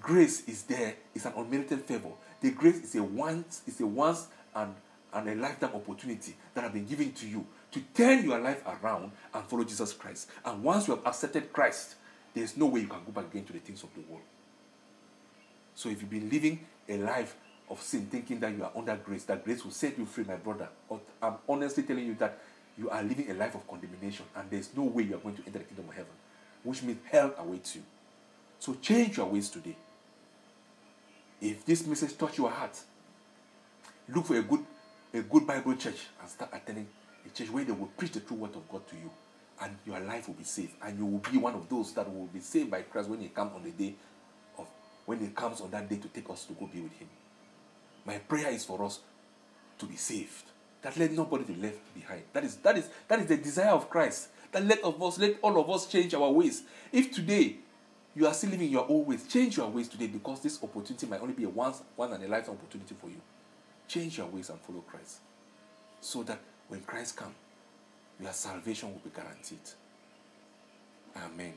grace 0.00 0.46
is 0.48 0.62
there, 0.64 0.94
it's 1.14 1.24
an 1.24 1.32
unmerited 1.36 1.80
favor. 1.80 2.10
The 2.40 2.50
grace 2.50 2.82
is 2.82 2.94
a 2.94 3.02
once, 3.02 3.62
is 3.66 3.80
a 3.80 3.86
once 3.86 4.28
and, 4.54 4.74
and 5.12 5.28
a 5.28 5.34
lifetime 5.34 5.70
opportunity 5.74 6.34
that 6.54 6.62
have 6.62 6.72
been 6.72 6.86
given 6.86 7.12
to 7.12 7.28
you 7.28 7.46
to 7.72 7.80
turn 7.94 8.24
your 8.24 8.38
life 8.38 8.62
around 8.66 9.12
and 9.34 9.44
follow 9.44 9.64
Jesus 9.64 9.92
Christ. 9.92 10.30
And 10.44 10.62
once 10.62 10.88
you 10.88 10.94
have 10.94 11.06
accepted 11.06 11.52
Christ, 11.52 11.96
there's 12.34 12.56
no 12.56 12.66
way 12.66 12.80
you 12.80 12.86
can 12.86 13.00
go 13.04 13.12
back 13.12 13.26
again 13.32 13.44
to 13.44 13.52
the 13.52 13.58
things 13.58 13.82
of 13.82 13.92
the 13.94 14.00
world. 14.02 14.22
So 15.74 15.88
if 15.88 16.00
you've 16.00 16.10
been 16.10 16.30
living 16.30 16.60
a 16.88 16.96
life 16.98 17.36
of 17.70 17.82
sin, 17.82 18.06
thinking 18.06 18.40
that 18.40 18.56
you 18.56 18.64
are 18.64 18.72
under 18.74 18.96
grace, 18.96 19.24
that 19.24 19.44
grace 19.44 19.64
will 19.64 19.72
set 19.72 19.98
you 19.98 20.06
free, 20.06 20.24
my 20.24 20.36
brother, 20.36 20.68
I'm 21.22 21.34
honestly 21.48 21.82
telling 21.82 22.06
you 22.06 22.14
that 22.14 22.38
you 22.78 22.88
are 22.90 23.02
living 23.02 23.30
a 23.30 23.34
life 23.34 23.54
of 23.54 23.66
condemnation, 23.68 24.24
and 24.36 24.48
there's 24.50 24.70
no 24.76 24.84
way 24.84 25.02
you 25.02 25.16
are 25.16 25.18
going 25.18 25.36
to 25.36 25.42
enter 25.46 25.58
the 25.58 25.64
kingdom 25.64 25.88
of 25.88 25.94
heaven, 25.94 26.12
which 26.62 26.82
means 26.82 26.98
hell 27.10 27.34
awaits 27.38 27.74
you. 27.76 27.82
So 28.60 28.74
change 28.80 29.16
your 29.16 29.26
ways 29.26 29.50
today. 29.50 29.76
If 31.40 31.64
this 31.64 31.86
message 31.86 32.16
touch 32.18 32.38
your 32.38 32.50
heart, 32.50 32.76
look 34.08 34.26
for 34.26 34.36
a 34.36 34.42
good, 34.42 34.64
a 35.14 35.20
good 35.20 35.46
Bible 35.46 35.76
church 35.76 36.06
and 36.20 36.28
start 36.28 36.50
attending 36.52 36.88
a 37.24 37.28
church 37.36 37.50
where 37.50 37.64
they 37.64 37.72
will 37.72 37.86
preach 37.96 38.12
the 38.12 38.20
true 38.20 38.36
word 38.38 38.54
of 38.56 38.68
God 38.68 38.86
to 38.88 38.96
you, 38.96 39.10
and 39.60 39.76
your 39.86 40.00
life 40.00 40.28
will 40.28 40.34
be 40.34 40.44
saved, 40.44 40.72
and 40.82 40.98
you 40.98 41.06
will 41.06 41.18
be 41.18 41.38
one 41.38 41.54
of 41.54 41.68
those 41.68 41.92
that 41.94 42.12
will 42.12 42.26
be 42.26 42.40
saved 42.40 42.70
by 42.70 42.82
Christ 42.82 43.08
when 43.08 43.20
He 43.20 43.28
comes 43.28 43.52
on 43.54 43.62
the 43.62 43.70
day 43.70 43.94
of 44.58 44.66
when 45.06 45.20
He 45.20 45.28
comes 45.28 45.60
on 45.60 45.70
that 45.70 45.88
day 45.88 45.96
to 45.96 46.08
take 46.08 46.28
us 46.30 46.44
to 46.46 46.54
go 46.54 46.66
be 46.66 46.80
with 46.80 46.92
Him. 46.92 47.08
My 48.04 48.18
prayer 48.18 48.50
is 48.50 48.64
for 48.64 48.82
us 48.84 49.00
to 49.78 49.86
be 49.86 49.96
saved. 49.96 50.44
That 50.82 50.96
let 50.96 51.12
nobody 51.12 51.44
be 51.44 51.56
left 51.56 51.78
behind. 51.94 52.22
That 52.32 52.44
is 52.44 52.56
that 52.56 52.76
is 52.78 52.88
that 53.08 53.20
is 53.20 53.26
the 53.26 53.36
desire 53.36 53.70
of 53.70 53.90
Christ. 53.90 54.28
That 54.52 54.64
let 54.64 54.82
of 54.82 55.00
us 55.02 55.18
let 55.18 55.36
all 55.42 55.60
of 55.60 55.68
us 55.70 55.86
change 55.86 56.14
our 56.14 56.30
ways. 56.30 56.62
If 56.92 57.12
today 57.12 57.56
you 58.18 58.26
are 58.26 58.34
still 58.34 58.50
living 58.50 58.68
your 58.68 58.84
old 58.88 59.06
ways. 59.06 59.24
Change 59.28 59.58
your 59.58 59.68
ways 59.68 59.86
today 59.86 60.08
because 60.08 60.40
this 60.40 60.60
opportunity 60.60 61.06
might 61.06 61.20
only 61.20 61.34
be 61.34 61.44
a 61.44 61.48
once, 61.48 61.82
one 61.94 62.12
and 62.12 62.24
a 62.24 62.26
lifetime 62.26 62.56
opportunity 62.56 62.96
for 63.00 63.08
you. 63.08 63.20
Change 63.86 64.18
your 64.18 64.26
ways 64.26 64.50
and 64.50 64.58
follow 64.60 64.80
Christ. 64.80 65.18
So 66.00 66.24
that 66.24 66.40
when 66.66 66.80
Christ 66.80 67.16
comes, 67.16 67.36
your 68.20 68.32
salvation 68.32 68.90
will 68.90 68.98
be 68.98 69.10
guaranteed. 69.14 69.60
Amen. 71.16 71.54